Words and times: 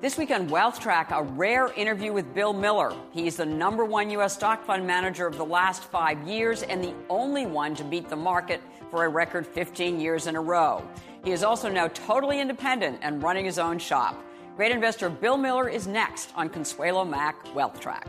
This 0.00 0.16
week 0.16 0.30
on 0.30 0.46
Wealth 0.46 0.78
Track, 0.78 1.10
a 1.10 1.24
rare 1.24 1.72
interview 1.72 2.12
with 2.12 2.32
Bill 2.32 2.52
Miller. 2.52 2.94
He's 3.10 3.34
the 3.38 3.44
number 3.44 3.84
one 3.84 4.10
U.S. 4.10 4.34
stock 4.34 4.64
fund 4.64 4.86
manager 4.86 5.26
of 5.26 5.36
the 5.36 5.44
last 5.44 5.82
five 5.82 6.22
years 6.22 6.62
and 6.62 6.84
the 6.84 6.94
only 7.10 7.46
one 7.46 7.74
to 7.74 7.82
beat 7.82 8.08
the 8.08 8.14
market 8.14 8.60
for 8.92 9.06
a 9.06 9.08
record 9.08 9.44
15 9.44 9.98
years 9.98 10.28
in 10.28 10.36
a 10.36 10.40
row. 10.40 10.88
He 11.24 11.32
is 11.32 11.42
also 11.42 11.68
now 11.68 11.88
totally 11.88 12.38
independent 12.38 13.00
and 13.02 13.20
running 13.24 13.44
his 13.44 13.58
own 13.58 13.76
shop. 13.80 14.24
Great 14.54 14.70
investor 14.70 15.10
Bill 15.10 15.36
Miller 15.36 15.68
is 15.68 15.88
next 15.88 16.30
on 16.36 16.48
Consuelo 16.48 17.04
Mack 17.04 17.52
Wealth 17.52 17.80
Track. 17.80 18.06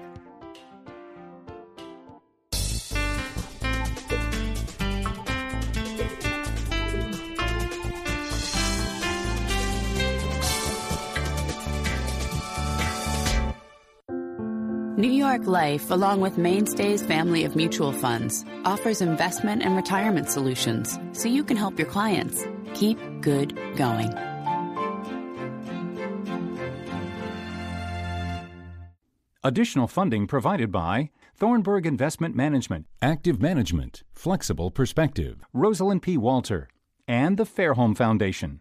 New 15.00 15.10
York 15.12 15.48
Life, 15.48 15.92
along 15.92 16.20
with 16.20 16.38
Mainstay's 16.38 17.02
family 17.02 17.46
of 17.46 17.56
mutual 17.56 17.94
funds, 17.94 18.44
offers 18.66 19.00
investment 19.00 19.64
and 19.64 19.78
retirement 19.78 20.30
solutions 20.30 21.00
so 21.14 21.30
you 21.30 21.42
can 21.42 21.56
help 21.56 21.80
your 21.80 21.88
clients 21.88 22.44
keep 22.74 22.98
good 23.22 23.58
going. 23.78 24.14
Additional 29.42 29.88
funding 29.88 30.28
provided 30.28 30.70
by 30.70 31.12
Thornburg 31.38 31.86
Investment 31.86 32.36
Management, 32.36 32.86
Active 33.02 33.42
Management, 33.42 34.04
Flexible 34.12 34.70
Perspective, 34.70 35.46
Rosalind 35.54 36.02
P. 36.02 36.18
Walter, 36.18 36.68
and 37.08 37.38
the 37.38 37.46
Fairholme 37.46 37.96
Foundation. 37.96 38.60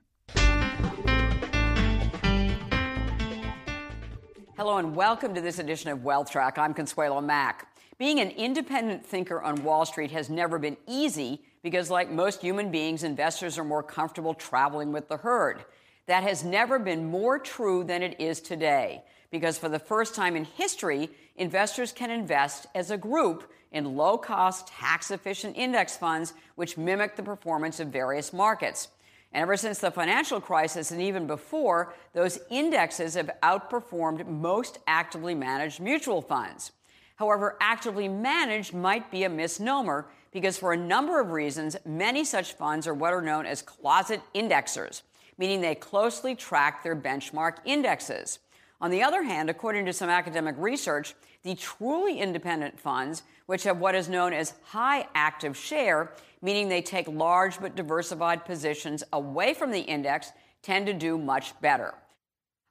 Hello 4.59 4.79
and 4.79 4.97
welcome 4.97 5.37
to 5.37 5.41
this 5.41 5.61
edition 5.61 5.89
of 5.89 6.03
Wealth 6.03 6.33
Track. 6.33 6.59
I'm 6.59 6.75
Consuelo 6.75 7.21
Mack. 7.21 7.69
Being 7.97 8.19
an 8.19 8.31
independent 8.33 9.07
thinker 9.07 9.41
on 9.41 9.63
Wall 9.63 9.87
Street 9.87 10.11
has 10.11 10.29
never 10.29 10.59
been 10.59 10.77
easy 10.89 11.45
because, 11.63 11.91
like 11.91 12.11
most 12.11 12.41
human 12.41 12.73
beings, 12.73 13.05
investors 13.05 13.57
are 13.57 13.63
more 13.63 13.85
comfortable 13.85 14.35
traveling 14.35 14.91
with 14.91 15.09
the 15.09 15.19
herd. 15.19 15.65
That 16.07 16.25
has 16.25 16.43
never 16.43 16.81
been 16.81 17.09
more 17.09 17.39
true 17.39 17.85
than 17.85 18.03
it 18.03 18.21
is 18.21 18.41
today 18.41 19.05
because, 19.31 19.57
for 19.57 19.69
the 19.69 19.79
first 19.79 20.17
time 20.17 20.35
in 20.35 20.45
history, 20.45 21.09
investors 21.37 21.93
can 21.93 22.11
invest 22.11 22.67
as 22.75 22.91
a 22.91 22.99
group 22.99 23.49
in 23.71 23.97
low 23.97 24.19
cost, 24.19 24.67
tax 24.67 25.13
efficient 25.13 25.57
index 25.57 25.97
funds 25.97 26.35
which 26.57 26.77
mimic 26.77 27.15
the 27.15 27.23
performance 27.23 27.79
of 27.79 27.91
various 27.91 28.33
markets. 28.33 28.89
And 29.33 29.43
ever 29.43 29.57
since 29.57 29.79
the 29.79 29.91
financial 29.91 30.41
crisis 30.41 30.91
and 30.91 31.01
even 31.01 31.27
before, 31.27 31.95
those 32.15 32.39
indexes 32.51 33.15
have 33.15 33.31
outperformed 33.43 34.27
most 34.27 34.79
actively 34.87 35.35
managed 35.35 35.81
mutual 35.81 36.23
funds. 36.23 36.73
However, 37.17 37.57
actively 37.61 38.09
managed 38.09 38.73
might 38.73 39.11
be 39.11 39.25
a 39.25 39.29
misnomer 39.29 40.09
because, 40.31 40.57
for 40.57 40.73
a 40.73 40.77
number 40.77 41.21
of 41.21 41.33
reasons, 41.33 41.77
many 41.85 42.25
such 42.25 42.53
funds 42.53 42.87
are 42.87 42.95
what 42.95 43.13
are 43.13 43.21
known 43.21 43.45
as 43.45 43.61
closet 43.61 44.23
indexers, 44.35 45.03
meaning 45.37 45.61
they 45.61 45.75
closely 45.75 46.35
track 46.35 46.83
their 46.83 46.97
benchmark 46.97 47.57
indexes. 47.65 48.39
On 48.81 48.91
the 48.91 49.03
other 49.03 49.25
hand, 49.25 49.51
according 49.51 49.85
to 49.87 49.93
some 49.93 50.09
academic 50.09 50.55
research, 50.59 51.15
the 51.43 51.57
truly 51.57 52.21
independent 52.21 52.79
funds, 52.79 53.25
which 53.47 53.65
have 53.65 53.79
what 53.79 53.97
is 53.97 54.09
known 54.09 54.33
as 54.33 54.55
high 54.67 55.09
active 55.15 55.57
share, 55.57 56.13
meaning 56.43 56.69
they 56.69 56.83
take 56.83 57.09
large 57.09 57.61
but 57.61 57.77
diversified 57.77 58.45
positions 58.45 59.03
away 59.13 59.55
from 59.55 59.71
the 59.71 59.81
index, 59.81 60.33
tend 60.63 60.87
to 60.87 60.95
do 60.95 61.19
much 61.19 61.59
better. 61.61 61.95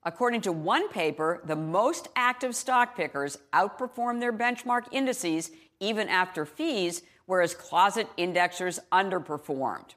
According 0.04 0.42
to 0.42 0.52
one 0.52 0.88
paper, 0.88 1.42
the 1.44 1.56
most 1.56 2.08
active 2.16 2.54
stock 2.54 2.96
pickers 2.96 3.36
outperform 3.52 4.20
their 4.20 4.32
benchmark 4.32 4.84
indices 4.92 5.50
even 5.80 6.08
after 6.08 6.46
fees, 6.46 7.02
whereas 7.26 7.54
closet 7.54 8.08
indexers 8.16 8.78
underperformed. 8.90 9.90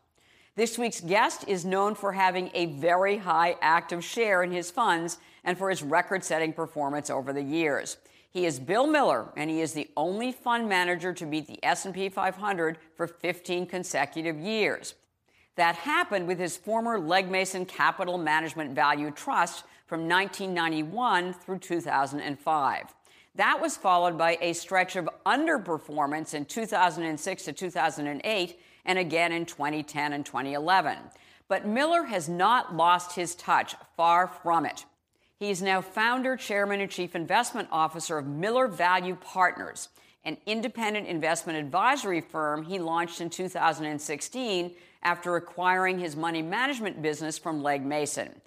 This 0.56 0.78
week's 0.78 1.00
guest 1.00 1.48
is 1.48 1.64
known 1.64 1.96
for 1.96 2.12
having 2.12 2.52
a 2.54 2.66
very 2.66 3.18
high 3.18 3.56
active 3.62 4.04
share 4.04 4.44
in 4.44 4.52
his 4.52 4.70
funds 4.70 5.18
and 5.44 5.58
for 5.58 5.70
his 5.70 5.82
record-setting 5.82 6.54
performance 6.54 7.10
over 7.10 7.32
the 7.32 7.42
years. 7.42 7.98
He 8.32 8.46
is 8.46 8.60
Bill 8.60 8.88
Miller, 8.88 9.28
and 9.36 9.50
he 9.50 9.60
is 9.60 9.74
the 9.74 9.90
only 9.98 10.32
fund 10.32 10.70
manager 10.70 11.12
to 11.12 11.26
beat 11.26 11.48
the 11.48 11.64
S&P 11.64 12.08
500 12.08 12.78
for 12.96 13.06
15 13.06 13.66
consecutive 13.66 14.40
years. 14.40 14.96
That 15.56 15.76
happened 15.76 16.28
with 16.28 16.40
his 16.40 16.56
former 16.56 16.98
Legg 16.98 17.30
Mason 17.30 17.66
Capital 17.66 18.18
Management 18.18 18.74
Value 18.74 19.12
Trust 19.12 19.66
from 19.86 20.08
1991 20.08 21.34
through 21.34 21.60
2005. 21.60 22.96
That 23.36 23.62
was 23.62 23.76
followed 23.76 24.18
by 24.18 24.38
a 24.40 24.54
stretch 24.54 24.96
of 24.96 25.10
underperformance 25.26 26.34
in 26.34 26.46
2006 26.46 27.44
to 27.44 27.52
2008 27.52 28.60
and 28.86 28.98
again 28.98 29.34
in 29.34 29.46
2010 29.46 30.14
and 30.14 30.26
2011. 30.26 30.98
But 31.50 31.68
Miller 31.68 32.04
has 32.04 32.30
not 32.30 32.76
lost 32.76 33.16
his 33.16 33.36
touch, 33.36 33.76
far 33.98 34.28
from 34.28 34.66
it. 34.66 34.86
He 35.42 35.50
is 35.50 35.64
now 35.64 35.82
founder, 35.82 36.38
chairman, 36.38 36.82
and 36.82 36.92
chief 36.92 37.16
investment 37.16 37.68
officer 37.72 38.20
of 38.20 38.28
Miller 38.28 38.68
Value 38.68 39.16
Partners, 39.16 39.90
an 40.24 40.38
independent 40.46 41.08
investment 41.08 41.58
advisory 41.58 42.22
firm 42.22 42.62
he 42.62 42.78
launched 42.78 43.22
in 43.22 43.32
2016 43.32 44.76
after 45.02 45.36
acquiring 45.36 45.98
his 45.98 46.16
money 46.16 46.44
management 46.44 47.02
business 47.02 47.40
from 47.40 47.64
Legg 47.64 47.84
Mason. 47.84 48.40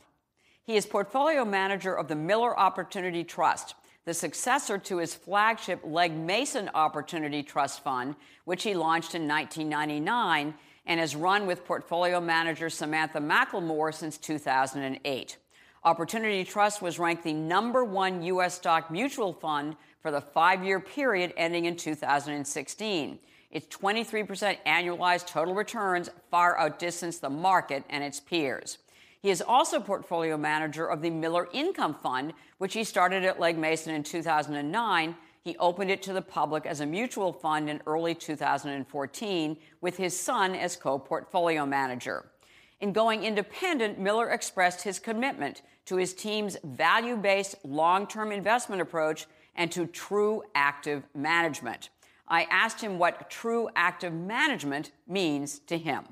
He 0.63 0.77
is 0.77 0.87
portfolio 0.87 1.45
manager 1.45 1.99
of 1.99 2.07
the 2.07 2.15
Miller 2.15 2.57
Opportunity 2.57 3.25
Trust, 3.25 3.75
the 4.05 4.15
successor 4.15 4.79
to 4.79 4.99
his 4.99 5.17
flagship 5.17 5.81
Legg 5.83 6.17
Mason 6.17 6.71
Opportunity 6.77 7.43
Trust 7.43 7.83
Fund, 7.83 8.15
which 8.45 8.63
he 8.63 8.73
launched 8.73 9.17
in 9.17 9.27
1999 9.27 10.55
and 10.87 11.01
has 11.01 11.17
run 11.17 11.49
with 11.49 11.65
portfolio 11.65 12.21
manager 12.21 12.71
Samantha 12.71 13.19
McLemore 13.19 13.93
since 13.93 14.17
2008. 14.17 15.39
Opportunity 15.87 16.45
Trust 16.45 16.81
was 16.81 16.99
ranked 16.99 17.25
the 17.25 17.35
number 17.35 17.85
one 17.85 18.23
U.S. 18.23 18.55
stock 18.55 18.91
mutual 18.91 19.35
fund 19.35 19.77
for 20.01 20.11
the 20.11 20.21
five 20.23 20.65
year 20.65 20.81
period 20.81 21.35
ending 21.37 21.67
in 21.67 21.77
2016. 21.77 23.19
Its 23.51 23.77
23% 23.77 24.57
annualized 24.67 25.27
total 25.27 25.55
returns 25.55 26.09
far 26.31 26.59
outdistance 26.59 27.19
the 27.19 27.29
market 27.29 27.85
and 27.91 28.03
its 28.03 28.19
peers. 28.19 28.79
He 29.21 29.29
is 29.29 29.43
also 29.43 29.79
portfolio 29.79 30.39
manager 30.39 30.87
of 30.87 31.03
the 31.03 31.11
Miller 31.11 31.49
Income 31.53 31.97
Fund, 32.03 32.33
which 32.57 32.73
he 32.73 32.83
started 32.83 33.23
at 33.23 33.39
Legg 33.39 33.59
Mason 33.59 33.95
in 33.95 34.03
2009. 34.03 35.15
He 35.43 35.57
opened 35.59 35.91
it 35.91 36.03
to 36.05 36.15
the 36.15 36.23
public 36.23 36.65
as 36.65 36.81
a 36.81 36.87
mutual 36.87 37.31
fund 37.31 37.69
in 37.69 37.83
early 37.87 38.15
2014 38.15 39.57
with 39.83 39.99
his 39.99 40.19
son 40.19 40.55
as 40.55 40.77
co 40.77 40.99
portfolio 40.99 41.67
manager. 41.67 42.25
In 42.85 42.93
going 42.93 43.25
independent, 43.25 43.99
Miller 43.99 44.29
expressed 44.29 44.83
his 44.83 44.99
commitment 44.99 45.63
to 45.87 45.97
his 45.97 46.13
team's 46.13 46.59
value 46.63 47.17
based 47.17 47.55
long 47.65 48.07
term 48.07 48.31
investment 48.31 48.83
approach 48.83 49.25
and 49.55 49.73
to 49.73 49.87
true 49.87 50.43
active 50.55 51.03
management. 51.15 51.89
I 52.29 52.43
asked 52.51 52.83
him 52.83 52.99
what 52.99 53.31
true 53.31 53.71
active 53.75 54.13
management 54.13 54.93
means 55.09 55.61
to 55.61 55.79
him. 55.79 56.05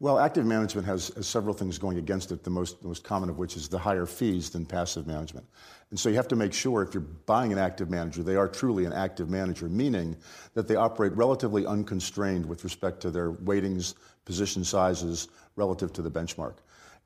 Well, 0.00 0.18
active 0.20 0.46
management 0.46 0.86
has, 0.86 1.08
has, 1.16 1.26
several 1.26 1.52
things 1.52 1.76
going 1.76 1.98
against 1.98 2.30
it, 2.30 2.44
the 2.44 2.50
most, 2.50 2.80
the 2.80 2.86
most 2.86 3.02
common 3.02 3.28
of 3.28 3.36
which 3.36 3.56
is 3.56 3.68
the 3.68 3.78
higher 3.78 4.06
fees 4.06 4.48
than 4.48 4.64
passive 4.64 5.08
management. 5.08 5.44
And 5.90 5.98
so 5.98 6.08
you 6.08 6.14
have 6.14 6.28
to 6.28 6.36
make 6.36 6.54
sure 6.54 6.82
if 6.82 6.94
you're 6.94 7.00
buying 7.26 7.52
an 7.52 7.58
active 7.58 7.90
manager, 7.90 8.22
they 8.22 8.36
are 8.36 8.46
truly 8.46 8.84
an 8.84 8.92
active 8.92 9.28
manager, 9.28 9.68
meaning 9.68 10.16
that 10.54 10.68
they 10.68 10.76
operate 10.76 11.12
relatively 11.14 11.66
unconstrained 11.66 12.46
with 12.46 12.62
respect 12.62 13.00
to 13.00 13.10
their 13.10 13.32
weightings, 13.32 13.96
position 14.24 14.62
sizes 14.62 15.28
relative 15.58 15.92
to 15.94 16.02
the 16.02 16.10
benchmark. 16.10 16.54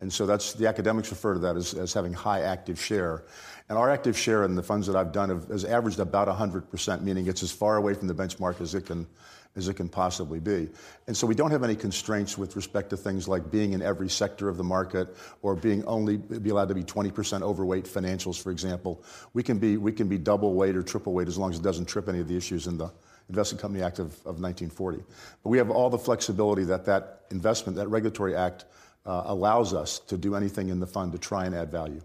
And 0.00 0.12
so 0.12 0.26
that's 0.26 0.52
the 0.52 0.66
academics 0.66 1.10
refer 1.10 1.34
to 1.34 1.40
that 1.40 1.56
as, 1.56 1.75
as 1.75 1.93
having 1.93 2.12
high 2.12 2.43
active 2.43 2.81
share. 2.81 3.22
And 3.69 3.78
our 3.78 3.88
active 3.88 4.19
share 4.19 4.44
in 4.44 4.56
the 4.56 4.62
funds 4.62 4.87
that 4.88 4.96
I've 4.96 5.12
done 5.12 5.28
have, 5.28 5.46
has 5.49 5.64
averaged 5.64 6.00
about 6.00 6.28
100%, 6.28 7.02
meaning 7.02 7.28
it's 7.28 7.43
as 7.43 7.52
far 7.52 7.76
away 7.76 7.94
from 7.94 8.08
the 8.08 8.14
benchmark 8.14 8.60
as 8.60 8.75
it 8.75 8.87
can 8.87 9.06
as 9.54 9.69
it 9.69 9.75
can 9.75 9.88
possibly 9.88 10.40
be. 10.40 10.69
And 11.06 11.16
so 11.16 11.26
we 11.26 11.34
don't 11.34 11.50
have 11.50 11.62
any 11.62 11.76
constraints 11.76 12.38
with 12.38 12.56
respect 12.56 12.90
to 12.90 12.96
things 12.96 13.28
like 13.28 13.50
being 13.50 13.75
in 13.75 13.82
every 13.82 14.08
sector 14.08 14.49
of 14.49 14.56
the 14.56 14.64
market 14.64 15.14
or 15.43 15.55
being 15.55 15.84
only 15.84 16.16
be 16.16 16.50
allowed 16.50 16.69
to 16.69 16.75
be 16.75 16.84
20% 16.84 17.43
overweight 17.43 17.84
financials, 17.84 18.43
for 18.43 18.50
example. 18.50 19.02
We 19.34 19.43
can 19.43 19.58
be 19.58 19.76
we 19.76 19.93
can 19.93 20.08
be 20.08 20.19
double 20.19 20.55
weight 20.55 20.75
or 20.75 20.82
triple 20.82 21.12
weight 21.12 21.28
as 21.28 21.37
long 21.37 21.50
as 21.50 21.58
it 21.58 21.62
doesn't 21.62 21.87
trip 21.87 22.08
any 22.08 22.20
of 22.20 22.28
the 22.28 22.37
issues 22.37 22.66
in 22.66 22.78
the 22.78 22.90
Investment 23.28 23.60
Company 23.60 23.82
Act 23.82 23.98
of, 23.98 24.12
of 24.26 24.40
1940. 24.40 24.98
But 25.42 25.48
we 25.48 25.58
have 25.58 25.70
all 25.70 25.90
the 25.90 25.98
flexibility 25.98 26.64
that 26.64 26.84
that 26.86 27.22
investment, 27.30 27.76
that 27.76 27.88
regulatory 27.88 28.36
act 28.36 28.64
uh, 29.04 29.22
allows 29.26 29.74
us 29.74 29.98
to 30.00 30.16
do 30.16 30.34
anything 30.34 30.69
in 30.69 30.80
the 30.80 30.86
fund 30.86 31.12
to 31.12 31.19
try 31.19 31.46
and 31.46 31.54
add 31.54 31.70
value. 31.70 32.00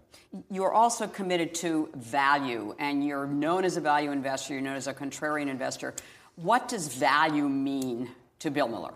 You're 0.50 0.72
also 0.72 1.06
committed 1.06 1.54
to 1.56 1.88
value, 1.96 2.74
and 2.78 3.06
you're 3.06 3.26
known 3.26 3.64
as 3.64 3.76
a 3.76 3.80
value 3.80 4.10
investor, 4.10 4.54
you're 4.54 4.62
known 4.62 4.76
as 4.76 4.86
a 4.86 4.94
contrarian 4.94 5.48
investor. 5.48 5.94
What 6.36 6.68
does 6.68 6.88
value 6.88 7.48
mean 7.48 8.10
to 8.40 8.50
Bill 8.50 8.68
Miller? 8.68 8.94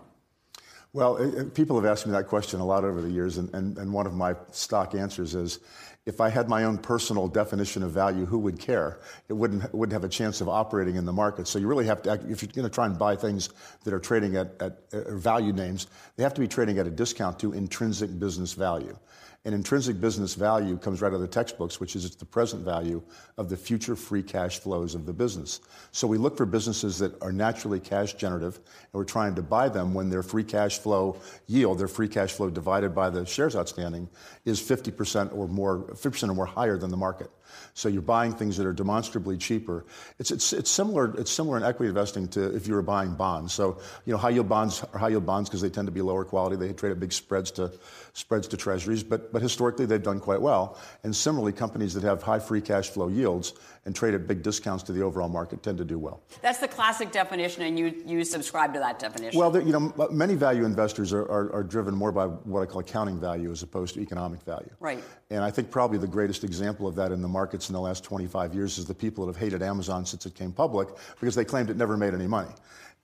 Well, 0.93 1.17
it, 1.17 1.55
people 1.55 1.75
have 1.75 1.85
asked 1.89 2.05
me 2.05 2.11
that 2.11 2.27
question 2.27 2.59
a 2.59 2.65
lot 2.65 2.83
over 2.83 3.01
the 3.01 3.09
years, 3.09 3.37
and, 3.37 3.51
and, 3.55 3.77
and 3.79 3.91
one 3.91 4.05
of 4.05 4.13
my 4.13 4.35
stock 4.51 4.93
answers 4.93 5.33
is 5.33 5.59
if 6.05 6.19
I 6.19 6.29
had 6.29 6.49
my 6.49 6.65
own 6.65 6.77
personal 6.77 7.27
definition 7.27 7.81
of 7.81 7.91
value, 7.91 8.25
who 8.25 8.37
would 8.39 8.59
care? 8.59 8.99
It 9.29 9.33
wouldn't, 9.33 9.73
wouldn't 9.73 9.93
have 9.93 10.03
a 10.03 10.09
chance 10.09 10.41
of 10.41 10.49
operating 10.49 10.95
in 10.95 11.05
the 11.05 11.13
market. 11.13 11.47
So 11.47 11.59
you 11.59 11.67
really 11.67 11.85
have 11.85 12.01
to, 12.01 12.13
if 12.29 12.41
you're 12.41 12.51
going 12.51 12.67
to 12.67 12.73
try 12.73 12.85
and 12.85 12.99
buy 12.99 13.15
things 13.15 13.49
that 13.85 13.93
are 13.93 13.99
trading 13.99 14.35
at, 14.35 14.61
at, 14.61 14.79
at 14.91 15.07
value 15.13 15.53
names, 15.53 15.87
they 16.17 16.23
have 16.23 16.33
to 16.33 16.41
be 16.41 16.47
trading 16.47 16.77
at 16.77 16.87
a 16.87 16.91
discount 16.91 17.39
to 17.39 17.53
intrinsic 17.53 18.19
business 18.19 18.53
value. 18.53 18.97
And 19.45 19.53
intrinsic 19.53 19.99
business 19.99 20.35
value 20.35 20.77
comes 20.77 21.01
right 21.01 21.09
out 21.09 21.15
of 21.15 21.21
the 21.21 21.27
textbooks, 21.27 21.77
which 21.77 21.97
is 21.97 22.05
it's 22.05 22.15
the 22.15 22.25
present 22.25 22.63
value 22.63 23.01
of 23.37 23.49
the 23.49 23.57
future 23.57 23.95
free 23.95 24.23
cash 24.23 24.59
flows 24.59 24.95
of 24.95 25.05
the 25.05 25.11
business. 25.11 25.59
So 25.91 26.07
we 26.07 26.17
look 26.17 26.37
for 26.37 26.45
businesses 26.45 26.99
that 26.99 27.21
are 27.21 27.33
naturally 27.33 27.81
cash 27.81 28.13
generative, 28.13 28.55
and 28.55 28.93
we're 28.93 29.03
trying 29.03 29.35
to 29.35 29.41
buy 29.41 29.67
them 29.67 29.93
when 29.93 30.09
their 30.09 30.23
free 30.23 30.45
cash 30.45 30.79
flow 30.79 31.17
yield, 31.47 31.77
their 31.77 31.89
free 31.89 32.07
cash 32.07 32.31
flow 32.31 32.49
divided 32.49 32.95
by 32.95 33.09
the 33.09 33.25
shares 33.25 33.53
outstanding, 33.53 34.07
is 34.45 34.61
50% 34.61 35.35
or 35.35 35.49
more, 35.49 35.79
50% 35.89 36.29
or 36.29 36.35
more 36.35 36.45
higher 36.45 36.77
than 36.77 36.89
the 36.89 36.97
market. 36.97 37.29
So 37.73 37.89
you're 37.89 38.01
buying 38.01 38.33
things 38.33 38.57
that 38.57 38.65
are 38.65 38.73
demonstrably 38.73 39.37
cheaper. 39.37 39.85
It's, 40.19 40.31
it's, 40.31 40.53
it's, 40.53 40.69
similar, 40.69 41.13
it's 41.19 41.31
similar 41.31 41.57
in 41.57 41.63
equity 41.63 41.89
investing 41.89 42.27
to 42.29 42.55
if 42.55 42.67
you 42.67 42.73
were 42.75 42.81
buying 42.81 43.15
bonds. 43.15 43.53
So, 43.53 43.79
you 44.05 44.13
know, 44.13 44.17
high 44.17 44.29
yield 44.29 44.49
bonds 44.49 44.83
are 44.93 44.99
high 44.99 45.09
yield 45.09 45.25
bonds 45.25 45.49
because 45.49 45.61
they 45.61 45.69
tend 45.69 45.87
to 45.87 45.91
be 45.91 46.01
lower 46.01 46.25
quality. 46.25 46.55
They 46.55 46.73
trade 46.73 46.91
at 46.91 46.99
big 46.99 47.13
spreads 47.13 47.51
to, 47.51 47.71
spreads 48.13 48.47
to 48.49 48.57
treasuries, 48.57 49.03
but, 49.03 49.32
but 49.33 49.41
historically 49.41 49.85
they've 49.85 50.01
done 50.01 50.19
quite 50.21 50.41
well. 50.41 50.77
And 51.03 51.13
similarly, 51.13 51.51
companies 51.51 51.93
that 51.95 52.03
have 52.03 52.21
high 52.21 52.39
free 52.39 52.61
cash 52.61 52.89
flow 52.89 53.09
yields 53.09 53.53
and 53.85 53.93
trade 53.93 54.13
at 54.13 54.27
big 54.27 54.43
discounts 54.43 54.83
to 54.83 54.93
the 54.93 55.01
overall 55.01 55.27
market 55.27 55.61
tend 55.61 55.79
to 55.79 55.83
do 55.83 55.99
well. 55.99 56.21
That's 56.41 56.59
the 56.59 56.67
classic 56.69 57.11
definition, 57.11 57.63
and 57.63 57.77
you, 57.77 58.01
you 58.05 58.23
subscribe 58.23 58.73
to 58.75 58.79
that 58.79 58.99
definition. 58.99 59.37
Well, 59.37 59.59
you 59.61 59.73
know, 59.73 60.09
many 60.09 60.35
value 60.35 60.63
investors 60.63 61.11
are, 61.11 61.23
are, 61.23 61.51
are 61.51 61.63
driven 61.63 61.93
more 61.93 62.13
by 62.13 62.27
what 62.27 62.61
I 62.61 62.65
call 62.65 62.79
accounting 62.79 63.19
value 63.19 63.51
as 63.51 63.63
opposed 63.63 63.95
to 63.95 64.01
economic 64.01 64.41
value. 64.43 64.69
Right. 64.79 65.03
And 65.31 65.43
I 65.43 65.49
think 65.49 65.71
probably 65.71 65.97
the 65.97 66.07
greatest 66.07 66.43
example 66.43 66.87
of 66.87 66.95
that 66.95 67.11
in 67.11 67.21
the 67.21 67.27
markets 67.27 67.67
in 67.69 67.73
the 67.73 67.81
last 67.81 68.03
25 68.03 68.53
years 68.53 68.77
is 68.77 68.85
the 68.85 68.93
people 68.93 69.25
that 69.25 69.33
have 69.33 69.41
hated 69.41 69.63
Amazon 69.63 70.05
since 70.05 70.25
it 70.27 70.35
came 70.35 70.51
public 70.51 70.89
because 71.19 71.33
they 71.33 71.43
claimed 71.43 71.71
it 71.71 71.75
never 71.75 71.97
made 71.97 72.13
any 72.13 72.27
money. 72.27 72.51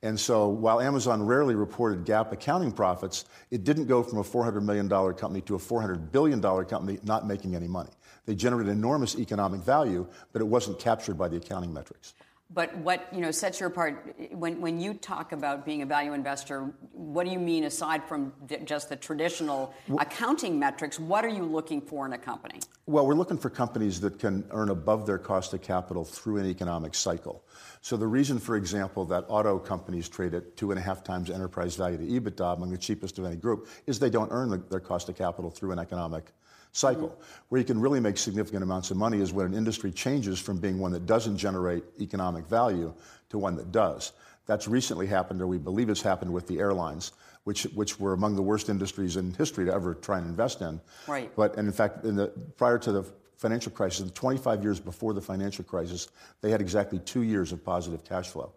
And 0.02 0.18
so 0.18 0.48
while 0.48 0.80
Amazon 0.80 1.22
rarely 1.24 1.54
reported 1.54 2.06
GAAP 2.06 2.32
accounting 2.32 2.72
profits, 2.72 3.26
it 3.50 3.64
didn't 3.64 3.86
go 3.86 4.02
from 4.02 4.18
a 4.18 4.22
$400 4.22 4.62
million 4.62 4.88
company 4.88 5.42
to 5.42 5.56
a 5.56 5.58
$400 5.58 6.10
billion 6.10 6.40
company 6.40 6.98
not 7.04 7.26
making 7.26 7.54
any 7.54 7.68
money. 7.68 7.90
They 8.24 8.34
generated 8.34 8.72
enormous 8.72 9.16
economic 9.18 9.60
value, 9.60 10.06
but 10.32 10.40
it 10.40 10.46
wasn't 10.46 10.78
captured 10.78 11.18
by 11.18 11.28
the 11.28 11.36
accounting 11.36 11.72
metrics. 11.72 12.14
But 12.52 12.76
what 12.78 13.06
you 13.12 13.20
know 13.20 13.30
sets 13.30 13.60
you 13.60 13.66
apart 13.66 14.16
when, 14.32 14.60
when 14.60 14.80
you 14.80 14.94
talk 14.94 15.30
about 15.30 15.64
being 15.64 15.82
a 15.82 15.86
value 15.86 16.14
investor, 16.14 16.72
what 16.92 17.24
do 17.24 17.30
you 17.30 17.38
mean 17.38 17.64
aside 17.64 18.02
from 18.04 18.32
just 18.64 18.88
the 18.88 18.96
traditional 18.96 19.72
accounting 19.98 20.58
metrics? 20.58 20.98
What 20.98 21.24
are 21.24 21.28
you 21.28 21.44
looking 21.44 21.80
for 21.80 22.06
in 22.06 22.12
a 22.12 22.18
company? 22.18 22.58
Well, 22.86 23.06
we're 23.06 23.14
looking 23.14 23.38
for 23.38 23.50
companies 23.50 24.00
that 24.00 24.18
can 24.18 24.44
earn 24.50 24.70
above 24.70 25.06
their 25.06 25.18
cost 25.18 25.54
of 25.54 25.62
capital 25.62 26.04
through 26.04 26.38
an 26.38 26.46
economic 26.46 26.96
cycle. 26.96 27.44
So 27.82 27.96
the 27.96 28.08
reason, 28.08 28.40
for 28.40 28.56
example, 28.56 29.04
that 29.06 29.26
auto 29.28 29.56
companies 29.58 30.08
trade 30.08 30.34
at 30.34 30.56
two 30.56 30.72
and 30.72 30.78
a 30.78 30.82
half 30.82 31.04
times 31.04 31.30
enterprise 31.30 31.76
value 31.76 31.98
to 31.98 32.20
EBITDA 32.20 32.56
among 32.56 32.70
the 32.70 32.78
cheapest 32.78 33.18
of 33.20 33.26
any 33.26 33.36
group 33.36 33.68
is 33.86 34.00
they 34.00 34.10
don't 34.10 34.30
earn 34.32 34.50
the, 34.50 34.58
their 34.70 34.80
cost 34.80 35.08
of 35.08 35.14
capital 35.14 35.52
through 35.52 35.70
an 35.70 35.78
economic 35.78 36.32
cycle. 36.72 37.08
Mm-hmm. 37.08 37.44
Where 37.48 37.58
you 37.60 37.64
can 37.64 37.80
really 37.80 38.00
make 38.00 38.16
significant 38.18 38.62
amounts 38.62 38.90
of 38.90 38.96
money 38.96 39.20
is 39.20 39.32
when 39.32 39.46
an 39.46 39.54
industry 39.54 39.90
changes 39.92 40.38
from 40.38 40.58
being 40.58 40.78
one 40.78 40.92
that 40.92 41.06
doesn't 41.06 41.36
generate 41.36 41.84
economic 42.00 42.46
value 42.46 42.94
to 43.30 43.38
one 43.38 43.56
that 43.56 43.72
does. 43.72 44.12
That's 44.46 44.66
recently 44.66 45.06
happened, 45.06 45.40
or 45.40 45.46
we 45.46 45.58
believe 45.58 45.88
it's 45.90 46.02
happened 46.02 46.32
with 46.32 46.46
the 46.46 46.58
airlines, 46.58 47.12
which, 47.44 47.64
which 47.74 48.00
were 48.00 48.12
among 48.12 48.36
the 48.36 48.42
worst 48.42 48.68
industries 48.68 49.16
in 49.16 49.32
history 49.34 49.64
to 49.66 49.72
ever 49.72 49.94
try 49.94 50.18
and 50.18 50.26
invest 50.26 50.60
in. 50.60 50.80
Right. 51.06 51.34
But, 51.36 51.56
and 51.56 51.68
in 51.68 51.72
fact, 51.72 52.04
in 52.04 52.16
the, 52.16 52.28
prior 52.56 52.78
to 52.78 52.92
the 52.92 53.04
financial 53.36 53.72
crisis, 53.72 54.10
25 54.10 54.62
years 54.62 54.80
before 54.80 55.14
the 55.14 55.20
financial 55.20 55.64
crisis, 55.64 56.08
they 56.40 56.50
had 56.50 56.60
exactly 56.60 56.98
two 56.98 57.22
years 57.22 57.52
of 57.52 57.64
positive 57.64 58.04
cash 58.04 58.28
flow. 58.28 58.52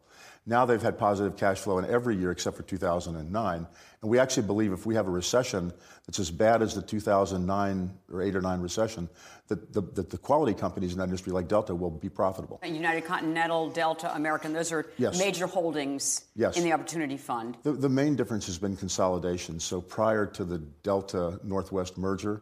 Now 0.45 0.65
they've 0.65 0.81
had 0.81 0.97
positive 0.97 1.37
cash 1.37 1.59
flow 1.59 1.77
in 1.77 1.85
every 1.85 2.17
year 2.17 2.31
except 2.31 2.57
for 2.57 2.63
2009. 2.63 3.67
And 4.01 4.09
we 4.11 4.19
actually 4.19 4.45
believe 4.45 4.73
if 4.73 4.85
we 4.85 4.95
have 4.95 5.07
a 5.07 5.11
recession 5.11 5.71
that's 6.05 6.19
as 6.19 6.29
bad 6.29 6.61
as 6.61 6.75
the 6.75 6.81
2009 6.81 7.91
or 8.11 8.21
8 8.21 8.35
or 8.35 8.41
9 8.41 8.59
recession, 8.59 9.07
that 9.47 9.71
the, 9.71 9.81
that 9.81 10.09
the 10.09 10.17
quality 10.17 10.53
companies 10.53 10.91
in 10.91 10.97
that 10.97 11.05
industry 11.05 11.31
like 11.31 11.47
Delta 11.47 11.73
will 11.73 11.89
be 11.89 12.09
profitable. 12.09 12.59
United 12.65 13.05
Continental, 13.05 13.69
Delta, 13.69 14.13
American, 14.15 14.51
those 14.51 14.73
are 14.73 14.85
yes. 14.97 15.17
major 15.17 15.47
holdings 15.47 16.25
yes. 16.35 16.57
in 16.57 16.63
the 16.63 16.73
Opportunity 16.73 17.15
Fund. 17.15 17.57
The, 17.63 17.71
the 17.71 17.89
main 17.89 18.17
difference 18.17 18.45
has 18.47 18.57
been 18.57 18.75
consolidation. 18.75 19.61
So 19.61 19.79
prior 19.79 20.25
to 20.25 20.43
the 20.43 20.57
Delta 20.57 21.39
Northwest 21.43 21.97
merger, 21.97 22.41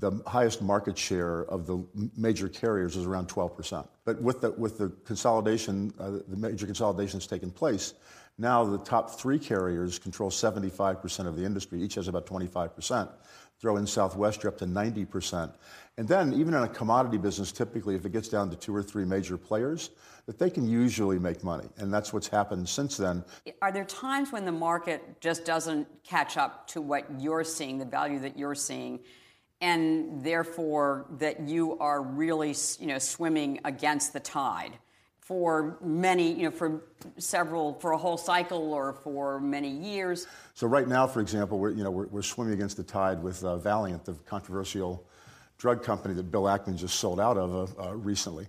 the 0.00 0.22
highest 0.26 0.62
market 0.62 0.96
share 0.96 1.44
of 1.44 1.66
the 1.66 1.84
major 2.16 2.48
carriers 2.48 2.96
is 2.96 3.04
around 3.04 3.28
12%. 3.28 3.86
But 4.04 4.20
with 4.20 4.40
the, 4.40 4.50
with 4.52 4.78
the 4.78 4.88
consolidation, 5.04 5.92
uh, 6.00 6.18
the 6.26 6.36
major 6.36 6.66
consolidation 6.66 7.18
that's 7.18 7.26
taken 7.26 7.50
place, 7.50 7.94
now 8.38 8.64
the 8.64 8.78
top 8.78 9.10
three 9.10 9.38
carriers 9.38 9.98
control 9.98 10.30
75% 10.30 11.26
of 11.26 11.36
the 11.36 11.44
industry. 11.44 11.82
Each 11.82 11.96
has 11.96 12.08
about 12.08 12.26
25%. 12.26 13.08
Throw 13.60 13.76
in 13.76 13.86
Southwest, 13.86 14.42
you're 14.42 14.50
up 14.50 14.58
to 14.58 14.64
90%. 14.64 15.52
And 15.98 16.08
then, 16.08 16.32
even 16.32 16.54
in 16.54 16.62
a 16.62 16.68
commodity 16.68 17.18
business, 17.18 17.52
typically, 17.52 17.94
if 17.94 18.06
it 18.06 18.12
gets 18.12 18.28
down 18.28 18.48
to 18.48 18.56
two 18.56 18.74
or 18.74 18.82
three 18.82 19.04
major 19.04 19.36
players, 19.36 19.90
that 20.24 20.38
they 20.38 20.48
can 20.48 20.66
usually 20.66 21.18
make 21.18 21.44
money. 21.44 21.68
And 21.76 21.92
that's 21.92 22.10
what's 22.10 22.28
happened 22.28 22.66
since 22.66 22.96
then. 22.96 23.22
Are 23.60 23.70
there 23.70 23.84
times 23.84 24.32
when 24.32 24.46
the 24.46 24.52
market 24.52 25.20
just 25.20 25.44
doesn't 25.44 25.86
catch 26.02 26.38
up 26.38 26.66
to 26.68 26.80
what 26.80 27.04
you're 27.20 27.44
seeing, 27.44 27.76
the 27.76 27.84
value 27.84 28.18
that 28.20 28.38
you're 28.38 28.54
seeing? 28.54 29.00
And 29.60 30.24
therefore 30.24 31.06
that 31.18 31.40
you 31.40 31.78
are 31.78 32.02
really 32.02 32.54
you 32.78 32.86
know 32.86 32.98
swimming 32.98 33.60
against 33.64 34.12
the 34.12 34.20
tide 34.20 34.72
for 35.20 35.78
many 35.80 36.32
you 36.32 36.44
know 36.44 36.50
for 36.50 36.82
several 37.18 37.74
for 37.74 37.92
a 37.92 37.98
whole 37.98 38.16
cycle 38.16 38.72
or 38.72 38.92
for 38.92 39.40
many 39.40 39.70
years. 39.70 40.26
So 40.54 40.66
right 40.66 40.88
now 40.88 41.06
for 41.06 41.20
example 41.20 41.58
we're 41.58 41.70
you 41.70 41.84
know 41.84 41.90
we're, 41.90 42.06
we're 42.06 42.22
swimming 42.22 42.54
against 42.54 42.76
the 42.76 42.82
tide 42.82 43.22
with 43.22 43.44
uh, 43.44 43.56
valeant 43.58 44.04
the 44.04 44.14
controversial 44.26 45.06
drug 45.58 45.82
company 45.82 46.14
that 46.14 46.30
bill 46.30 46.44
ackman 46.44 46.74
just 46.74 46.98
sold 46.98 47.20
out 47.20 47.36
of 47.36 47.78
uh, 47.78 47.82
uh, 47.82 47.94
recently 47.94 48.48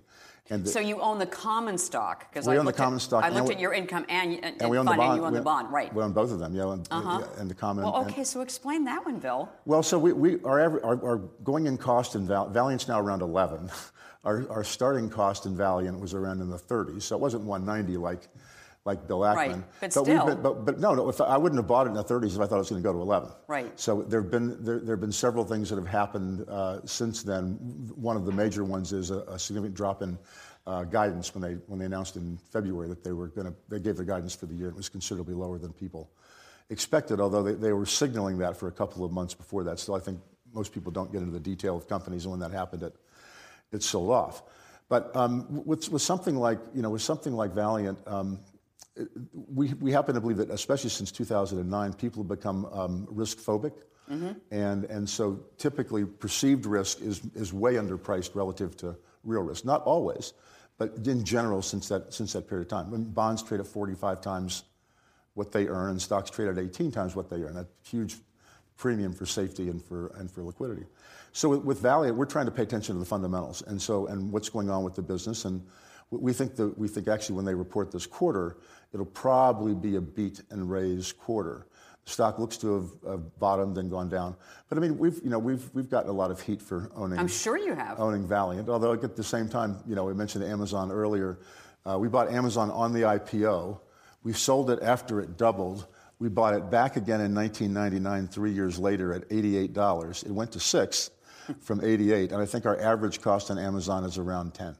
and 0.50 0.64
the, 0.64 0.70
so 0.70 0.80
you 0.80 1.00
own 1.00 1.18
the 1.18 1.26
common 1.26 1.78
stock 1.78 2.30
because 2.30 2.48
I 2.48 2.56
own 2.56 2.64
the 2.64 2.72
common 2.72 2.96
at, 2.96 3.02
stock. 3.02 3.24
I 3.24 3.28
looked 3.28 3.50
at 3.50 3.60
your 3.60 3.72
income 3.72 4.04
and, 4.08 4.44
and, 4.44 4.60
and 4.60 4.70
we 4.70 4.76
own 4.76 4.86
the 4.86 4.92
bond. 4.92 5.02
And 5.02 5.16
you 5.16 5.24
own 5.24 5.32
we, 5.32 5.38
the 5.38 5.44
bond, 5.44 5.72
right? 5.72 5.94
We 5.94 6.02
own 6.02 6.12
both 6.12 6.32
of 6.32 6.40
them, 6.40 6.54
yeah, 6.54 6.72
and, 6.72 6.86
uh-huh. 6.90 7.22
and 7.38 7.48
the 7.48 7.54
common. 7.54 7.84
Well, 7.84 7.96
okay, 8.02 8.24
so 8.24 8.40
explain 8.40 8.84
that 8.84 9.04
one, 9.06 9.18
Bill. 9.18 9.48
Well, 9.66 9.84
so 9.84 9.98
we, 9.98 10.12
we 10.12 10.42
our, 10.42 10.84
our, 10.84 11.04
our 11.04 11.16
going 11.44 11.66
in 11.66 11.78
cost 11.78 12.16
in 12.16 12.26
Val, 12.26 12.48
Valeant's 12.50 12.88
now 12.88 13.00
around 13.00 13.22
11. 13.22 13.70
Our, 14.24 14.48
our 14.50 14.62
starting 14.62 15.10
cost 15.10 15.46
in 15.46 15.56
Valeant 15.56 15.98
was 15.98 16.14
around 16.14 16.40
in 16.42 16.48
the 16.48 16.56
30s, 16.56 17.02
so 17.02 17.16
it 17.16 17.20
wasn't 17.20 17.42
190 17.42 17.96
like 17.96 18.28
like 18.84 19.06
Bill 19.06 19.20
Ackman. 19.20 19.36
Right, 19.36 19.50
but, 19.50 19.80
but 19.80 19.92
still. 19.92 20.04
Been, 20.04 20.42
but, 20.42 20.64
but, 20.64 20.80
no, 20.80 20.94
no 20.94 21.08
if 21.08 21.20
I, 21.20 21.36
wouldn't 21.36 21.58
have 21.58 21.68
bought 21.68 21.86
it 21.86 21.90
in 21.90 21.94
the 21.94 22.04
30s 22.04 22.34
if 22.34 22.40
I 22.40 22.46
thought 22.46 22.56
it 22.56 22.58
was 22.58 22.70
going 22.70 22.82
to 22.82 22.86
go 22.86 22.92
to 22.92 23.00
11. 23.00 23.30
Right. 23.46 23.78
So 23.78 24.02
there 24.02 24.22
have 24.22 24.30
been 24.30 24.62
there, 24.64 24.80
there 24.80 24.94
have 24.94 25.00
been 25.00 25.12
several 25.12 25.44
things 25.44 25.68
that 25.70 25.76
have 25.76 25.86
happened 25.86 26.44
uh, 26.48 26.80
since 26.84 27.22
then. 27.22 27.52
One 27.94 28.16
of 28.16 28.24
the 28.24 28.32
major 28.32 28.64
ones 28.64 28.92
is 28.92 29.10
a, 29.10 29.20
a 29.20 29.38
significant 29.38 29.74
drop 29.74 30.02
in 30.02 30.18
uh, 30.66 30.84
guidance 30.84 31.34
when 31.34 31.42
they 31.42 31.54
when 31.66 31.78
they 31.78 31.86
announced 31.86 32.16
in 32.16 32.38
February 32.52 32.88
that 32.88 33.04
they 33.04 33.12
were 33.12 33.28
going 33.28 33.46
to 33.46 33.54
they 33.68 33.78
gave 33.78 33.96
their 33.96 34.04
guidance 34.04 34.34
for 34.34 34.46
the 34.46 34.54
year. 34.54 34.68
It 34.68 34.76
was 34.76 34.88
considerably 34.88 35.34
lower 35.34 35.58
than 35.58 35.72
people 35.72 36.10
expected, 36.70 37.20
although 37.20 37.42
they, 37.42 37.54
they 37.54 37.72
were 37.72 37.86
signaling 37.86 38.38
that 38.38 38.56
for 38.56 38.68
a 38.68 38.72
couple 38.72 39.04
of 39.04 39.12
months 39.12 39.34
before 39.34 39.64
that. 39.64 39.78
Still, 39.78 39.94
I 39.94 40.00
think 40.00 40.20
most 40.52 40.72
people 40.72 40.90
don't 40.90 41.12
get 41.12 41.20
into 41.20 41.32
the 41.32 41.40
detail 41.40 41.76
of 41.76 41.88
companies, 41.88 42.24
and 42.24 42.32
when 42.32 42.40
that 42.40 42.50
happened, 42.50 42.82
it 42.82 42.96
it 43.70 43.82
sold 43.82 44.10
off. 44.10 44.42
But 44.88 45.14
um, 45.16 45.64
with, 45.64 45.88
with 45.90 46.02
something 46.02 46.36
like 46.36 46.58
you 46.74 46.82
know 46.82 46.90
with 46.90 47.02
something 47.02 47.32
like 47.32 47.52
Valeant. 47.52 47.98
Um, 48.08 48.40
we, 49.32 49.72
we 49.74 49.92
happen 49.92 50.14
to 50.14 50.20
believe 50.20 50.36
that, 50.38 50.50
especially 50.50 50.90
since 50.90 51.10
2009, 51.12 51.92
people 51.94 52.22
have 52.22 52.28
become 52.28 52.66
um, 52.66 53.06
risk 53.10 53.38
phobic. 53.38 53.72
Mm-hmm. 54.10 54.32
And, 54.50 54.84
and 54.84 55.08
so 55.08 55.40
typically 55.58 56.04
perceived 56.04 56.66
risk 56.66 57.00
is, 57.00 57.22
is 57.34 57.52
way 57.52 57.74
underpriced 57.74 58.34
relative 58.34 58.76
to 58.78 58.96
real 59.24 59.42
risk. 59.42 59.64
Not 59.64 59.82
always, 59.84 60.34
but 60.76 60.94
in 61.06 61.24
general 61.24 61.62
since 61.62 61.88
that, 61.88 62.12
since 62.12 62.32
that 62.34 62.48
period 62.48 62.66
of 62.66 62.68
time. 62.68 62.90
When 62.90 63.04
bonds 63.04 63.42
trade 63.42 63.60
at 63.60 63.66
45 63.66 64.20
times 64.20 64.64
what 65.34 65.52
they 65.52 65.66
earn 65.68 65.90
and 65.90 66.02
stocks 66.02 66.30
trade 66.30 66.48
at 66.48 66.58
18 66.58 66.90
times 66.90 67.16
what 67.16 67.30
they 67.30 67.36
earn, 67.36 67.56
a 67.56 67.66
huge 67.88 68.16
premium 68.76 69.12
for 69.12 69.24
safety 69.24 69.68
and 69.68 69.82
for, 69.82 70.08
and 70.18 70.30
for 70.30 70.42
liquidity. 70.42 70.84
So 71.32 71.48
with, 71.50 71.64
with 71.64 71.80
Valeant, 71.80 72.16
we're 72.16 72.26
trying 72.26 72.46
to 72.46 72.52
pay 72.52 72.62
attention 72.62 72.96
to 72.96 72.98
the 72.98 73.06
fundamentals 73.06 73.62
and 73.62 73.80
so 73.80 74.06
and 74.08 74.30
what's 74.30 74.48
going 74.48 74.68
on 74.68 74.84
with 74.84 74.94
the 74.94 75.02
business. 75.02 75.44
And 75.44 75.64
we 76.20 76.32
think 76.32 76.56
that 76.56 76.76
we 76.78 76.88
think 76.88 77.08
actually 77.08 77.36
when 77.36 77.44
they 77.44 77.54
report 77.54 77.90
this 77.90 78.06
quarter, 78.06 78.58
it'll 78.92 79.06
probably 79.06 79.74
be 79.74 79.96
a 79.96 80.00
beat 80.00 80.42
and 80.50 80.70
raise 80.70 81.12
quarter. 81.12 81.66
The 82.04 82.10
stock 82.10 82.38
looks 82.38 82.56
to 82.58 82.74
have, 82.74 83.12
have, 83.12 83.38
bottomed 83.38 83.78
and 83.78 83.88
gone 83.88 84.08
down. 84.08 84.34
But 84.68 84.76
I 84.76 84.80
mean, 84.80 84.98
we've 84.98 85.20
you 85.22 85.30
know 85.30 85.38
we've 85.38 85.70
we've 85.72 85.88
gotten 85.88 86.10
a 86.10 86.12
lot 86.12 86.30
of 86.30 86.40
heat 86.40 86.60
for 86.60 86.90
owning. 86.94 87.18
I'm 87.18 87.28
sure 87.28 87.56
you 87.56 87.74
have 87.74 88.00
owning 88.00 88.26
Valeant. 88.26 88.68
Although 88.68 88.92
at 88.92 89.16
the 89.16 89.24
same 89.24 89.48
time, 89.48 89.78
you 89.86 89.94
know, 89.94 90.04
we 90.04 90.14
mentioned 90.14 90.44
Amazon 90.44 90.90
earlier. 90.90 91.38
Uh, 91.84 91.98
we 91.98 92.08
bought 92.08 92.30
Amazon 92.30 92.70
on 92.70 92.92
the 92.92 93.00
IPO. 93.00 93.80
We 94.22 94.32
sold 94.32 94.70
it 94.70 94.80
after 94.82 95.20
it 95.20 95.36
doubled. 95.36 95.86
We 96.18 96.28
bought 96.28 96.54
it 96.54 96.70
back 96.70 96.96
again 96.96 97.20
in 97.20 97.34
1999, 97.34 98.28
three 98.28 98.52
years 98.52 98.78
later, 98.78 99.12
at 99.12 99.28
$88. 99.28 100.24
It 100.24 100.30
went 100.30 100.52
to 100.52 100.60
six 100.60 101.10
from 101.60 101.82
88, 101.82 102.30
and 102.30 102.40
I 102.40 102.46
think 102.46 102.64
our 102.66 102.78
average 102.80 103.20
cost 103.20 103.50
on 103.50 103.58
Amazon 103.58 104.04
is 104.04 104.18
around 104.18 104.54
10. 104.54 104.76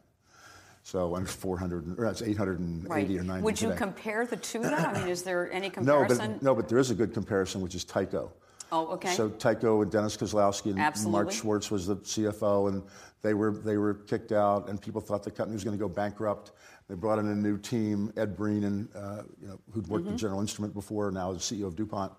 So 0.82 1.14
I'm 1.14 1.24
400, 1.24 1.98
or 1.98 2.04
that's 2.04 2.22
880 2.22 2.88
right. 2.88 3.20
or 3.20 3.24
90. 3.24 3.42
Would 3.44 3.56
today. 3.56 3.70
you 3.70 3.76
compare 3.76 4.26
the 4.26 4.36
two? 4.36 4.58
Though? 4.58 4.74
I 4.74 4.92
mean, 4.98 5.08
is 5.08 5.22
there 5.22 5.50
any 5.52 5.70
comparison? 5.70 6.18
No, 6.18 6.34
but 6.34 6.42
no, 6.42 6.54
but 6.54 6.68
there 6.68 6.78
is 6.78 6.90
a 6.90 6.94
good 6.94 7.14
comparison, 7.14 7.60
which 7.60 7.74
is 7.74 7.84
Tyco. 7.84 8.30
Oh, 8.72 8.88
okay. 8.94 9.14
So 9.14 9.28
Tyco 9.28 9.82
and 9.82 9.92
Dennis 9.92 10.16
Kozlowski 10.16 10.70
and 10.70 10.80
Absolutely. 10.80 11.12
Mark 11.12 11.32
Swartz 11.32 11.70
was 11.70 11.86
the 11.86 11.96
CFO, 11.96 12.68
and 12.68 12.82
they 13.20 13.34
were 13.34 13.52
they 13.52 13.76
were 13.76 13.94
kicked 13.94 14.32
out, 14.32 14.68
and 14.68 14.80
people 14.80 15.00
thought 15.00 15.22
the 15.22 15.30
company 15.30 15.54
was 15.54 15.62
going 15.62 15.76
to 15.76 15.80
go 15.80 15.88
bankrupt. 15.88 16.52
They 16.88 16.96
brought 16.96 17.18
in 17.18 17.28
a 17.28 17.34
new 17.34 17.58
team, 17.58 18.12
Ed 18.16 18.36
Breen, 18.36 18.64
and 18.64 18.88
uh, 18.96 19.22
you 19.40 19.48
know, 19.48 19.60
who'd 19.70 19.86
worked 19.86 20.06
mm-hmm. 20.06 20.14
at 20.14 20.18
General 20.18 20.40
Instrument 20.40 20.74
before, 20.74 21.10
now 21.12 21.30
is 21.30 21.42
CEO 21.42 21.66
of 21.66 21.76
DuPont. 21.76 22.12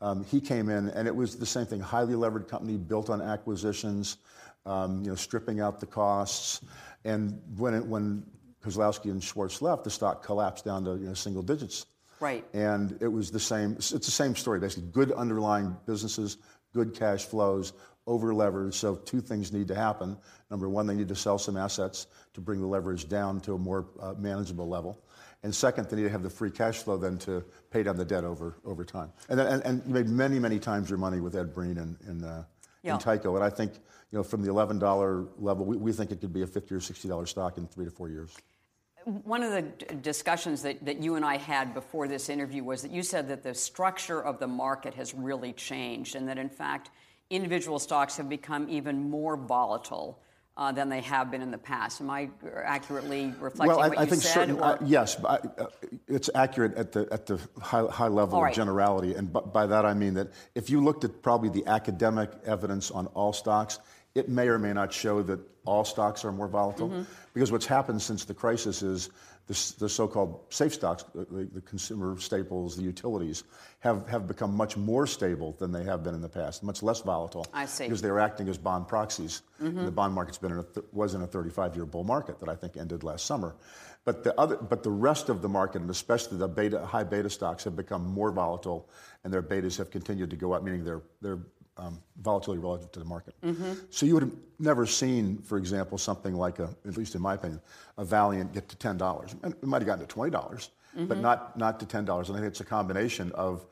Um, 0.00 0.24
he 0.24 0.40
came 0.40 0.68
in, 0.68 0.88
and 0.90 1.08
it 1.08 1.14
was 1.14 1.36
the 1.36 1.46
same 1.46 1.66
thing: 1.66 1.80
highly 1.80 2.14
levered 2.14 2.48
company 2.48 2.76
built 2.76 3.10
on 3.10 3.20
acquisitions, 3.20 4.18
um, 4.66 5.02
you 5.02 5.10
know, 5.10 5.14
stripping 5.14 5.60
out 5.60 5.80
the 5.80 5.86
costs. 5.86 6.60
And 7.04 7.40
when 7.56 7.74
it, 7.74 7.86
when 7.86 8.24
Kozlowski 8.62 9.10
and 9.10 9.22
Swartz 9.22 9.62
left, 9.62 9.84
the 9.84 9.90
stock 9.90 10.22
collapsed 10.24 10.64
down 10.64 10.84
to 10.84 10.96
you 10.96 11.06
know, 11.06 11.14
single 11.14 11.42
digits. 11.42 11.86
Right. 12.20 12.44
And 12.52 12.96
it 13.00 13.08
was 13.08 13.30
the 13.30 13.40
same. 13.40 13.72
It's 13.72 13.90
the 13.90 14.00
same 14.00 14.34
story 14.34 14.58
basically. 14.58 14.88
Good 14.90 15.12
underlying 15.12 15.76
businesses, 15.86 16.38
good 16.72 16.94
cash 16.94 17.24
flows, 17.24 17.72
over 18.06 18.32
leveraged. 18.32 18.74
So 18.74 18.96
two 18.96 19.20
things 19.20 19.52
need 19.52 19.68
to 19.68 19.74
happen. 19.74 20.16
Number 20.50 20.68
one, 20.68 20.86
they 20.86 20.94
need 20.94 21.08
to 21.08 21.16
sell 21.16 21.38
some 21.38 21.56
assets 21.56 22.06
to 22.34 22.40
bring 22.40 22.60
the 22.60 22.66
leverage 22.66 23.08
down 23.08 23.40
to 23.40 23.54
a 23.54 23.58
more 23.58 23.86
uh, 24.00 24.14
manageable 24.14 24.68
level. 24.68 25.02
And 25.42 25.54
second, 25.54 25.88
they 25.88 25.96
need 25.96 26.04
to 26.04 26.10
have 26.10 26.22
the 26.22 26.30
free 26.30 26.50
cash 26.50 26.78
flow 26.78 26.96
then 26.96 27.18
to 27.18 27.44
pay 27.70 27.82
down 27.82 27.96
the 27.96 28.04
debt 28.04 28.24
over, 28.24 28.56
over 28.64 28.84
time. 28.84 29.12
And, 29.28 29.38
and, 29.38 29.62
and 29.64 29.82
you 29.86 29.92
made 29.92 30.08
many, 30.08 30.38
many 30.38 30.58
times 30.58 30.88
your 30.88 30.98
money 30.98 31.20
with 31.20 31.36
Ed 31.36 31.52
Breen 31.52 31.78
and, 31.78 31.96
and, 32.06 32.24
uh, 32.24 32.42
yeah. 32.86 32.94
and 32.94 33.02
Tyco. 33.02 33.34
And 33.34 33.44
I 33.44 33.50
think, 33.50 33.74
you 34.10 34.18
know, 34.18 34.22
from 34.22 34.42
the 34.42 34.48
$11 34.50 35.28
level, 35.38 35.64
we, 35.64 35.76
we 35.76 35.92
think 35.92 36.10
it 36.10 36.20
could 36.20 36.32
be 36.32 36.42
a 36.42 36.46
50 36.46 36.74
or 36.74 36.78
$60 36.78 37.28
stock 37.28 37.58
in 37.58 37.66
three 37.66 37.84
to 37.84 37.90
four 37.90 38.08
years. 38.08 38.36
One 39.04 39.42
of 39.42 39.52
the 39.52 39.62
discussions 39.96 40.62
that, 40.62 40.84
that 40.84 41.00
you 41.00 41.14
and 41.14 41.24
I 41.24 41.36
had 41.36 41.74
before 41.74 42.08
this 42.08 42.28
interview 42.28 42.64
was 42.64 42.82
that 42.82 42.90
you 42.90 43.02
said 43.02 43.28
that 43.28 43.42
the 43.42 43.54
structure 43.54 44.20
of 44.20 44.40
the 44.40 44.48
market 44.48 44.94
has 44.94 45.14
really 45.14 45.52
changed 45.52 46.16
and 46.16 46.28
that, 46.28 46.38
in 46.38 46.48
fact, 46.48 46.90
individual 47.30 47.78
stocks 47.78 48.16
have 48.16 48.28
become 48.28 48.68
even 48.68 49.08
more 49.08 49.36
volatile 49.36 50.20
uh, 50.56 50.72
than 50.72 50.88
they 50.88 51.00
have 51.02 51.30
been 51.30 51.42
in 51.42 51.50
the 51.50 51.58
past. 51.58 52.00
Am 52.00 52.10
I 52.10 52.30
accurately 52.64 53.34
reflecting 53.38 53.66
well, 53.68 53.80
I, 53.80 53.88
what 53.88 53.98
I 53.98 54.02
you 54.04 54.10
think 54.10 54.22
said? 54.22 54.32
Certain, 54.32 54.62
uh, 54.62 54.78
yes, 54.84 55.22
I, 55.24 55.34
uh, 55.36 55.66
it's 56.08 56.30
accurate 56.34 56.74
at 56.74 56.92
the 56.92 57.06
at 57.10 57.26
the 57.26 57.38
high, 57.60 57.84
high 57.86 58.08
level 58.08 58.40
right. 58.40 58.50
of 58.50 58.56
generality, 58.56 59.14
and 59.14 59.32
b- 59.32 59.40
by 59.52 59.66
that 59.66 59.84
I 59.84 59.94
mean 59.94 60.14
that 60.14 60.28
if 60.54 60.70
you 60.70 60.82
looked 60.82 61.04
at 61.04 61.22
probably 61.22 61.50
the 61.50 61.66
academic 61.66 62.30
evidence 62.44 62.90
on 62.90 63.06
all 63.08 63.32
stocks, 63.32 63.78
it 64.16 64.28
may 64.28 64.48
or 64.48 64.58
may 64.58 64.72
not 64.72 64.92
show 64.92 65.22
that 65.22 65.40
all 65.66 65.84
stocks 65.84 66.24
are 66.24 66.32
more 66.32 66.48
volatile. 66.48 66.88
Mm-hmm. 66.88 67.02
Because 67.34 67.52
what's 67.52 67.66
happened 67.66 68.00
since 68.00 68.24
the 68.24 68.34
crisis 68.34 68.82
is 68.82 69.10
the, 69.46 69.74
the 69.78 69.88
so-called 69.88 70.40
safe 70.48 70.74
stocks, 70.74 71.04
the, 71.14 71.48
the, 71.52 71.60
consumer 71.60 72.18
staples, 72.18 72.76
the 72.76 72.82
utilities, 72.82 73.44
have, 73.80 74.08
have 74.08 74.26
become 74.26 74.56
much 74.56 74.76
more 74.76 75.06
stable 75.06 75.54
than 75.58 75.70
they 75.70 75.84
have 75.84 76.02
been 76.02 76.14
in 76.14 76.20
the 76.20 76.28
past, 76.28 76.64
much 76.64 76.82
less 76.82 77.00
volatile. 77.00 77.46
I 77.52 77.66
see. 77.66 77.84
Because 77.84 78.02
they're 78.02 78.18
acting 78.18 78.48
as 78.48 78.58
bond 78.58 78.88
proxies. 78.88 79.42
Mm-hmm. 79.62 79.84
The 79.84 79.92
bond 79.92 80.14
market's 80.14 80.38
been 80.38 80.52
in 80.52 80.58
a 80.58 80.64
th- 80.64 80.86
was 80.92 81.14
in 81.14 81.22
a 81.22 81.28
35-year 81.28 81.84
bull 81.84 82.04
market 82.04 82.40
that 82.40 82.48
I 82.48 82.56
think 82.56 82.76
ended 82.76 83.04
last 83.04 83.26
summer. 83.26 83.54
But 84.04 84.22
the 84.22 84.38
other, 84.40 84.56
but 84.56 84.82
the 84.82 84.90
rest 84.90 85.28
of 85.28 85.42
the 85.42 85.48
market, 85.48 85.82
and 85.82 85.90
especially 85.90 86.38
the 86.38 86.48
beta, 86.48 86.86
high 86.86 87.04
beta 87.04 87.28
stocks, 87.28 87.64
have 87.64 87.74
become 87.74 88.06
more 88.06 88.30
volatile, 88.30 88.88
and 89.24 89.32
their 89.32 89.42
betas 89.42 89.76
have 89.78 89.90
continued 89.90 90.30
to 90.30 90.36
go 90.36 90.52
up, 90.52 90.62
meaning 90.62 90.84
their 90.84 91.02
their 91.20 91.40
um, 91.76 92.00
volatility 92.22 92.62
relative 92.62 92.90
to 92.92 92.98
the 92.98 93.04
market. 93.04 93.34
Mm-hmm. 93.42 93.72
So 93.90 94.06
you 94.06 94.14
would 94.14 94.22
have 94.22 94.36
never 94.58 94.86
seen, 94.86 95.38
for 95.38 95.58
example, 95.58 95.98
something 95.98 96.34
like 96.34 96.58
a, 96.58 96.74
at 96.86 96.96
least 96.96 97.14
in 97.14 97.22
my 97.22 97.34
opinion, 97.34 97.60
a 97.98 98.04
Valeant 98.04 98.52
get 98.52 98.68
to 98.68 98.76
ten 98.76 98.96
dollars. 98.96 99.34
It 99.42 99.62
might 99.62 99.82
have 99.82 99.86
gotten 99.86 100.06
to 100.06 100.12
twenty 100.12 100.30
dollars, 100.30 100.70
mm-hmm. 100.96 101.06
but 101.06 101.18
not 101.18 101.56
not 101.58 101.80
to 101.80 101.86
ten 101.86 102.04
dollars. 102.04 102.28
And 102.28 102.36
I 102.36 102.40
think 102.40 102.50
it's 102.50 102.60
a 102.60 102.64
combination 102.64 103.32
of 103.32 103.66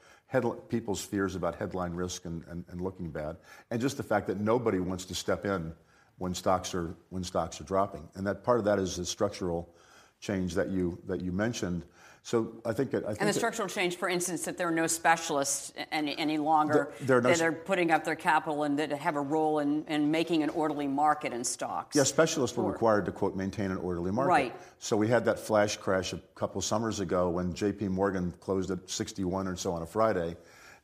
people's 0.69 1.01
fears 1.01 1.37
about 1.37 1.55
headline 1.55 1.93
risk 1.93 2.25
and, 2.25 2.43
and, 2.49 2.65
and 2.69 2.81
looking 2.81 3.11
bad, 3.11 3.37
and 3.71 3.81
just 3.81 3.97
the 3.97 4.03
fact 4.03 4.27
that 4.27 4.41
nobody 4.41 4.81
wants 4.81 5.05
to 5.05 5.15
step 5.15 5.45
in 5.45 5.73
when 6.19 6.35
stocks 6.35 6.75
are 6.75 6.95
when 7.11 7.25
stocks 7.25 7.61
are 7.61 7.65
dropping. 7.65 8.09
And 8.15 8.27
that 8.27 8.43
part 8.43 8.59
of 8.59 8.65
that 8.65 8.79
is 8.79 8.97
the 8.97 9.05
structural 9.07 9.75
change 10.25 10.55
that 10.55 10.71
you 10.71 10.99
that 11.07 11.21
you 11.21 11.33
mentioned. 11.33 11.85
So 12.23 12.55
I 12.65 12.73
think, 12.73 12.95
it, 12.95 13.05
I 13.05 13.09
think 13.09 13.21
and 13.21 13.29
the 13.29 13.35
structural 13.35 13.69
it, 13.69 13.75
change, 13.75 13.97
for 13.97 14.09
instance, 14.09 14.47
that 14.47 14.57
there 14.57 14.67
are 14.67 14.71
no 14.71 14.87
specialists 14.87 15.75
any, 15.93 16.17
any 16.17 16.39
longer 16.39 16.91
there, 17.01 17.21
there 17.21 17.21
no 17.21 17.29
that 17.29 17.43
are 17.43 17.53
putting 17.53 17.91
up 17.91 18.03
their 18.03 18.17
capital 18.17 18.63
and 18.63 18.79
that 18.79 18.91
have 18.93 19.17
a 19.17 19.21
role 19.21 19.59
in, 19.59 19.85
in 19.89 20.11
making 20.11 20.43
an 20.43 20.49
orderly 20.49 20.89
market 20.89 21.35
in 21.35 21.45
stocks. 21.45 21.95
Yeah, 21.95 22.05
specialists 22.05 22.57
were 22.57 22.65
required 22.65 23.05
to 23.05 23.13
quote 23.13 23.37
maintain 23.37 23.71
an 23.71 23.77
orderly 23.77 24.11
market. 24.11 24.31
Right. 24.31 24.57
So 24.79 24.97
we 24.97 25.07
had 25.07 25.27
that 25.27 25.39
flash 25.39 25.77
crash 25.77 26.15
a 26.15 26.21
couple 26.35 26.63
summers 26.63 27.01
ago 27.01 27.29
when 27.29 27.53
J.P. 27.53 27.89
Morgan 27.89 28.33
closed 28.41 28.71
at 28.71 28.89
61 28.89 29.47
or 29.47 29.55
so 29.55 29.73
on 29.73 29.83
a 29.83 29.87
Friday, 29.87 30.35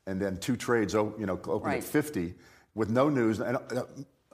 and 0.07 0.21
then 0.21 0.37
two 0.37 0.59
trades, 0.59 0.93
you 0.93 1.15
know, 1.21 1.41
opened 1.45 1.65
right. 1.65 1.79
at 1.79 1.85
50 1.85 2.35
with 2.75 2.91
no 2.91 3.09
news. 3.09 3.41
And 3.41 3.57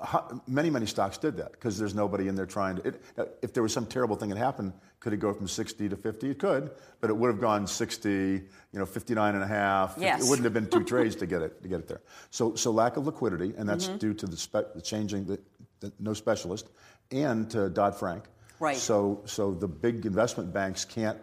uh, 0.03 0.23
many, 0.49 0.71
many 0.71 0.87
stocks 0.87 1.19
did 1.19 1.37
that 1.37 1.53
because 1.53 1.79
there's 1.79 1.95
nobody 1.95 2.27
in 2.27 2.35
there 2.35 2.47
trying 2.47 2.77
to. 2.77 2.89
It, 2.89 3.03
if 3.43 3.53
there 3.53 3.63
was 3.63 3.73
some 3.73 3.87
terrible 3.87 4.17
thing 4.17 4.31
that 4.31 4.39
happened, 4.39 4.73
could 5.01 5.13
it 5.13 5.19
go 5.19 5.33
from 5.33 5.47
60 5.47 5.89
to 5.89 5.97
50? 5.97 6.31
It 6.31 6.39
could, 6.39 6.71
but 7.01 7.11
it 7.11 7.17
would 7.17 7.29
have 7.29 7.41
gone 7.41 7.67
60, 7.67 8.11
you 8.11 8.43
know, 8.73 8.87
59 8.87 9.35
and 9.35 9.45
a 9.45 9.47
half. 9.47 9.95
Yes. 9.99 10.25
It 10.25 10.29
wouldn't 10.29 10.45
have 10.45 10.55
been 10.55 10.69
two 10.69 10.85
trades 10.93 11.17
to 11.17 11.27
get 11.27 11.43
it 11.43 11.63
to 11.63 11.69
get 11.69 11.81
it 11.81 11.89
there. 11.89 12.01
So, 12.31 12.55
so 12.55 12.71
lack 12.71 12.97
of 12.97 13.07
liquidity, 13.07 13.55
and 13.57 13.69
that's 13.69 13.87
mm-hmm. 13.87 13.99
due 13.99 14.15
to 14.15 14.27
the, 14.27 14.37
spe- 14.37 14.75
the 14.75 14.81
changing 14.83 15.27
the, 15.27 15.39
the, 15.81 15.93
no 16.01 16.15
specialist, 16.15 16.71
and 17.11 17.51
to 17.51 17.69
Dodd 17.69 17.95
Frank. 17.95 18.25
Right. 18.59 18.77
So, 18.77 19.23
so 19.27 19.53
the 19.53 19.69
big 19.69 20.07
investment 20.07 20.53
banks 20.53 20.85
can't 20.85 21.19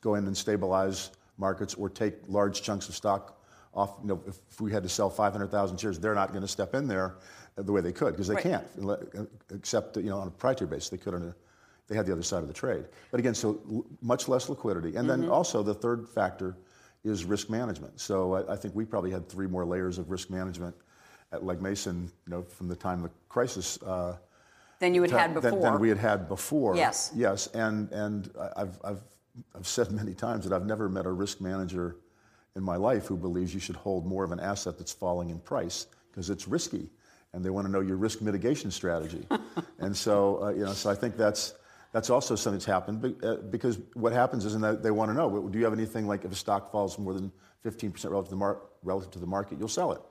go 0.00 0.14
in 0.14 0.26
and 0.26 0.36
stabilize 0.36 1.10
markets 1.38 1.74
or 1.74 1.90
take 1.90 2.14
large 2.28 2.62
chunks 2.62 2.88
of 2.88 2.94
stock 2.94 3.40
off. 3.74 3.96
You 4.02 4.08
know, 4.08 4.22
if 4.26 4.60
we 4.60 4.72
had 4.72 4.82
to 4.84 4.88
sell 4.88 5.10
500,000 5.10 5.78
shares, 5.78 5.98
they're 5.98 6.14
not 6.14 6.30
going 6.30 6.42
to 6.42 6.48
step 6.48 6.74
in 6.74 6.86
there 6.86 7.16
the 7.56 7.72
way 7.72 7.80
they 7.80 7.92
could 7.92 8.12
because 8.12 8.28
they 8.28 8.34
right. 8.34 8.42
can't, 8.42 9.28
except 9.52 9.96
you 9.96 10.04
know 10.04 10.18
on 10.18 10.28
a 10.28 10.30
proprietary 10.30 10.68
basis. 10.68 10.90
They 10.90 10.98
could 10.98 11.14
on 11.14 11.22
a, 11.22 11.34
they 11.88 11.96
had 11.96 12.06
the 12.06 12.12
other 12.12 12.22
side 12.22 12.42
of 12.42 12.48
the 12.48 12.54
trade. 12.54 12.84
But 13.10 13.20
again, 13.20 13.34
so 13.34 13.86
much 14.02 14.28
less 14.28 14.48
liquidity, 14.48 14.96
and 14.96 15.08
mm-hmm. 15.08 15.22
then 15.22 15.30
also 15.30 15.62
the 15.62 15.74
third 15.74 16.08
factor 16.08 16.56
is 17.04 17.24
risk 17.24 17.48
management. 17.48 18.00
So 18.00 18.34
I, 18.34 18.54
I, 18.54 18.56
think 18.56 18.74
we 18.74 18.84
probably 18.84 19.12
had 19.12 19.28
three 19.28 19.46
more 19.46 19.64
layers 19.64 19.98
of 19.98 20.10
risk 20.10 20.28
management 20.28 20.74
at 21.30 21.44
Legg 21.44 21.62
Mason, 21.62 22.10
you 22.26 22.30
know, 22.30 22.42
from 22.42 22.66
the 22.66 22.74
time 22.74 23.04
of 23.04 23.10
the 23.10 23.16
crisis. 23.28 23.80
Uh, 23.82 24.16
than 24.80 24.92
you 24.92 25.02
had 25.02 25.12
had 25.12 25.34
before. 25.34 25.50
Than, 25.50 25.60
than, 25.60 25.78
we 25.78 25.88
had 25.88 25.98
had 25.98 26.28
before. 26.28 26.76
Yes. 26.76 27.12
Yes, 27.14 27.46
and 27.48 27.90
and 27.92 28.30
I've 28.56 28.78
I've 28.84 29.02
I've 29.54 29.66
said 29.66 29.90
many 29.92 30.14
times 30.14 30.44
that 30.44 30.54
I've 30.54 30.66
never 30.66 30.88
met 30.88 31.06
a 31.06 31.12
risk 31.12 31.40
manager 31.40 31.96
in 32.56 32.62
my 32.62 32.76
life 32.76 33.06
who 33.06 33.16
believes 33.16 33.54
you 33.54 33.60
should 33.60 33.76
hold 33.76 34.06
more 34.06 34.24
of 34.24 34.32
an 34.32 34.40
asset 34.40 34.78
that's 34.78 34.92
falling 34.92 35.30
in 35.30 35.38
price 35.38 35.86
because 36.10 36.30
it's 36.30 36.48
risky 36.48 36.88
and 37.32 37.44
they 37.44 37.50
want 37.50 37.66
to 37.66 37.70
know 37.70 37.80
your 37.80 37.96
risk 37.96 38.22
mitigation 38.22 38.70
strategy. 38.70 39.26
and 39.78 39.94
so, 39.94 40.42
uh, 40.42 40.50
you 40.50 40.64
know, 40.64 40.72
so 40.72 40.90
I 40.90 40.94
think 40.94 41.16
that's 41.16 41.52
that's 41.96 42.10
also 42.10 42.36
something 42.36 42.58
that's 42.58 42.66
happened 42.66 43.16
uh, 43.24 43.36
because 43.48 43.78
what 43.94 44.12
happens 44.12 44.44
is 44.44 44.58
that 44.60 44.82
they 44.82 44.90
want 44.90 45.10
to 45.10 45.14
know 45.14 45.48
do 45.48 45.58
you 45.58 45.64
have 45.64 45.72
anything 45.72 46.06
like 46.06 46.26
if 46.26 46.30
a 46.30 46.34
stock 46.34 46.70
falls 46.70 46.98
more 46.98 47.14
than 47.14 47.32
15% 47.64 48.10
relative 48.10 48.24
to 48.26 48.30
the, 48.30 48.36
mar- 48.36 48.60
relative 48.82 49.10
to 49.12 49.18
the 49.18 49.26
market, 49.26 49.58
you'll 49.58 49.66
sell 49.66 49.92
it. 49.92 50.02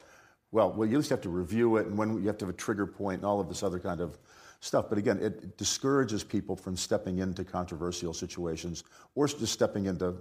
Well, 0.52 0.74
well, 0.74 0.88
you 0.88 0.96
at 0.96 0.98
least 0.98 1.12
have 1.12 1.22
to 1.22 1.30
review 1.30 1.78
it, 1.78 1.86
and 1.86 1.96
when 1.96 2.18
you 2.24 2.26
have 2.26 2.40
to 2.40 2.46
have 2.46 2.56
a 2.56 2.58
trigger 2.58 2.88
point 2.88 3.18
and 3.18 3.26
all 3.26 3.40
of 3.40 3.48
this 3.48 3.62
other 3.62 3.78
kind 3.78 4.02
of 4.02 4.18
stuff. 4.62 4.86
But 4.90 4.98
again, 4.98 5.20
it 5.22 5.60
discourages 5.60 6.24
people 6.24 6.56
from 6.56 6.76
stepping 6.76 7.20
into 7.20 7.44
controversial 7.44 8.16
situations 8.16 8.84
or 9.14 9.28
just 9.28 9.54
stepping 9.54 9.86
into 9.86 10.16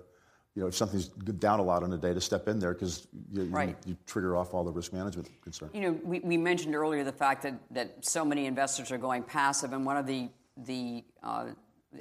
you 0.55 0.63
know, 0.63 0.69
if 0.69 0.75
something's 0.75 1.09
down 1.09 1.61
a 1.61 1.63
lot 1.63 1.83
on 1.83 1.95
a 1.95 1.97
day, 1.97 2.13
to 2.13 2.21
step 2.21 2.47
in 2.47 2.59
there 2.61 2.75
because 2.75 3.09
you, 3.33 3.45
right. 3.45 3.71
you, 3.71 3.93
you, 3.93 3.97
trigger 4.07 4.37
off 4.37 4.53
all 4.53 4.63
the 4.65 4.71
risk 4.71 4.93
management 4.93 5.29
concerns. 5.43 5.73
You 5.75 5.81
know, 5.81 5.99
we, 6.05 6.21
we 6.21 6.37
mentioned 6.37 6.77
earlier 6.77 7.03
the 7.03 7.11
fact 7.11 7.43
that, 7.43 7.59
that 7.71 8.05
so 8.05 8.25
many 8.25 8.47
investors 8.47 8.93
are 8.93 8.99
going 8.99 9.25
passive, 9.25 9.73
and 9.73 9.85
one 9.85 9.97
of 9.97 10.07
the 10.07 10.29
the 10.57 11.05
uh, 11.23 11.47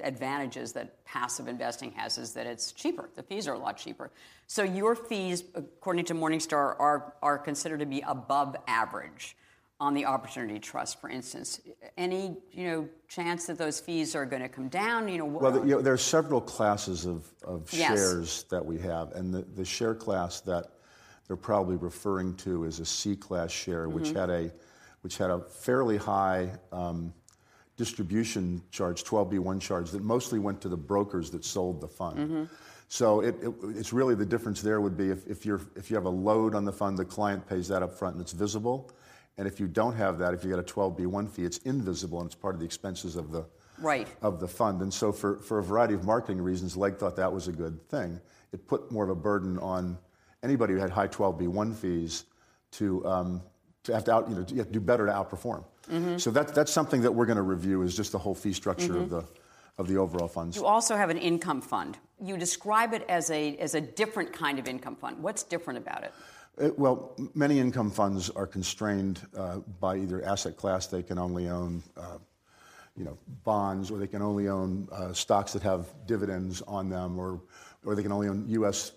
advantages 0.02 0.72
that 0.72 1.04
passive 1.04 1.48
investing 1.48 1.92
has 1.92 2.18
is 2.18 2.32
that 2.34 2.46
it's 2.46 2.72
cheaper. 2.72 3.08
The 3.16 3.22
fees 3.22 3.46
are 3.46 3.54
a 3.54 3.58
lot 3.58 3.76
cheaper. 3.76 4.10
So 4.46 4.62
your 4.62 4.94
fees, 4.96 5.44
according 5.54 6.06
to 6.06 6.14
Morningstar, 6.14 6.78
are 6.78 7.14
are 7.22 7.38
considered 7.38 7.80
to 7.80 7.86
be 7.86 8.02
above 8.06 8.56
average 8.66 9.36
on 9.80 9.94
the 9.94 10.04
opportunity 10.06 10.58
trust, 10.58 11.00
for 11.00 11.10
instance. 11.10 11.60
Any 11.96 12.36
you 12.52 12.70
know 12.70 12.88
chance 13.08 13.46
that 13.46 13.58
those 13.58 13.80
fees 13.80 14.14
are 14.14 14.26
going 14.26 14.42
to 14.42 14.48
come 14.48 14.68
down? 14.68 15.08
You 15.08 15.18
know, 15.18 15.24
well, 15.24 15.52
the, 15.52 15.60
you 15.60 15.76
know, 15.76 15.82
there 15.82 15.92
are 15.92 15.98
several 15.98 16.40
classes 16.40 17.06
of, 17.06 17.26
of 17.44 17.72
yes. 17.72 17.88
shares 17.90 18.44
that 18.50 18.64
we 18.64 18.78
have, 18.78 19.12
and 19.12 19.32
the, 19.32 19.42
the 19.42 19.64
share 19.64 19.94
class 19.94 20.40
that 20.42 20.70
they're 21.26 21.36
probably 21.36 21.76
referring 21.76 22.34
to 22.36 22.64
is 22.64 22.80
a 22.80 22.84
C 22.84 23.16
class 23.16 23.50
share, 23.50 23.86
mm-hmm. 23.86 23.98
which 23.98 24.10
had 24.10 24.30
a 24.30 24.50
which 25.02 25.18
had 25.18 25.30
a 25.30 25.40
fairly 25.40 25.98
high 25.98 26.50
um, 26.72 27.12
distribution 27.76 28.62
charge, 28.70 29.04
12b1 29.04 29.60
charge, 29.60 29.90
that 29.90 30.02
mostly 30.02 30.38
went 30.38 30.60
to 30.60 30.68
the 30.68 30.76
brokers 30.76 31.30
that 31.30 31.44
sold 31.44 31.80
the 31.80 31.88
fund. 31.88 32.18
Mm-hmm. 32.18 32.44
So 32.88 33.20
it, 33.20 33.34
it, 33.42 33.52
it's 33.76 33.92
really 33.92 34.14
the 34.14 34.26
difference 34.26 34.62
there 34.62 34.80
would 34.80 34.96
be 34.96 35.10
if, 35.10 35.26
if, 35.26 35.44
you're, 35.44 35.60
if 35.74 35.90
you 35.90 35.96
have 35.96 36.04
a 36.04 36.10
load 36.10 36.54
on 36.54 36.64
the 36.64 36.72
fund, 36.72 36.98
the 36.98 37.04
client 37.04 37.46
pays 37.48 37.68
that 37.68 37.82
up 37.82 37.94
front 37.94 38.14
and 38.14 38.22
it's 38.22 38.32
visible. 38.32 38.92
And 39.36 39.48
if 39.48 39.58
you 39.58 39.66
don't 39.66 39.94
have 39.94 40.18
that, 40.18 40.32
if 40.34 40.44
you 40.44 40.50
get 40.50 40.58
a 40.58 40.62
12b1 40.62 41.28
fee, 41.28 41.42
it's 41.42 41.58
invisible 41.58 42.20
and 42.20 42.26
it's 42.26 42.36
part 42.36 42.54
of 42.54 42.60
the 42.60 42.66
expenses 42.66 43.16
of 43.16 43.32
the 43.32 43.44
right. 43.78 44.06
of 44.22 44.38
the 44.38 44.46
fund. 44.46 44.80
And 44.82 44.92
so 44.92 45.10
for, 45.10 45.38
for 45.38 45.58
a 45.58 45.62
variety 45.62 45.94
of 45.94 46.04
marketing 46.04 46.40
reasons, 46.40 46.76
Legg 46.76 46.96
thought 46.98 47.16
that 47.16 47.32
was 47.32 47.48
a 47.48 47.52
good 47.52 47.82
thing. 47.88 48.20
It 48.52 48.66
put 48.68 48.92
more 48.92 49.02
of 49.02 49.10
a 49.10 49.16
burden 49.16 49.58
on 49.58 49.98
anybody 50.44 50.74
who 50.74 50.78
had 50.78 50.90
high 50.90 51.08
12b1 51.08 51.74
fees 51.74 52.26
to, 52.72 53.04
um, 53.06 53.42
to 53.82 53.94
have 53.94 54.04
to 54.04 54.12
out, 54.12 54.28
you 54.28 54.36
know, 54.36 54.44
to, 54.44 54.54
have 54.56 54.66
to 54.66 54.72
do 54.72 54.80
better 54.80 55.06
to 55.06 55.12
outperform. 55.12 55.64
Mm-hmm. 55.90 56.18
So 56.18 56.30
that, 56.30 56.54
that's 56.54 56.72
something 56.72 57.02
that 57.02 57.12
we're 57.12 57.26
going 57.26 57.36
to 57.36 57.42
review 57.42 57.82
is 57.82 57.96
just 57.96 58.12
the 58.12 58.18
whole 58.18 58.34
fee 58.34 58.52
structure 58.52 58.94
mm-hmm. 58.94 59.02
of 59.02 59.10
the 59.10 59.24
of 59.76 59.88
the 59.88 59.96
overall 59.96 60.28
funds. 60.28 60.56
You 60.56 60.66
also 60.66 60.96
have 60.96 61.10
an 61.10 61.18
income 61.18 61.60
fund. 61.60 61.98
You 62.22 62.36
describe 62.36 62.92
it 62.94 63.04
as 63.08 63.30
a 63.30 63.56
as 63.56 63.74
a 63.74 63.80
different 63.80 64.32
kind 64.32 64.58
of 64.58 64.68
income 64.68 64.96
fund. 64.96 65.22
What's 65.22 65.42
different 65.42 65.78
about 65.78 66.04
it? 66.04 66.12
It, 66.58 66.70
uh, 66.70 66.74
well, 66.76 67.16
many 67.34 67.58
income 67.58 67.90
funds 67.90 68.30
are 68.30 68.46
constrained 68.46 69.20
uh, 69.36 69.58
by 69.80 69.96
either 69.96 70.24
asset 70.24 70.56
class. 70.56 70.86
They 70.86 71.02
can 71.02 71.18
only 71.18 71.48
own, 71.48 71.82
uh, 71.96 72.18
you 72.96 73.04
know, 73.04 73.18
bonds, 73.42 73.90
or 73.90 73.98
they 73.98 74.06
can 74.06 74.22
only 74.22 74.48
own 74.48 74.88
uh, 74.92 75.12
stocks 75.12 75.52
that 75.54 75.62
have 75.62 75.92
dividends 76.06 76.62
on 76.62 76.88
them, 76.88 77.18
or 77.18 77.40
or 77.84 77.94
they 77.94 78.02
can 78.02 78.12
only 78.12 78.28
own 78.28 78.44
U.S. 78.48 78.92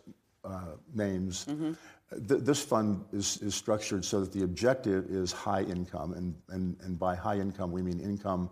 Uh, 0.46 0.76
names. 0.94 1.46
Mm-hmm. 1.46 1.74
Th- 2.12 2.42
this 2.42 2.64
fund 2.64 3.04
is, 3.12 3.38
is 3.42 3.54
structured 3.54 4.06
so 4.06 4.22
that 4.22 4.32
the 4.32 4.44
objective 4.44 5.06
is 5.10 5.32
high 5.32 5.64
income, 5.64 6.14
and, 6.14 6.36
and, 6.50 6.78
and 6.82 6.98
by 6.98 7.16
high 7.16 7.38
income 7.38 7.72
we 7.72 7.82
mean 7.82 8.00
income. 8.00 8.50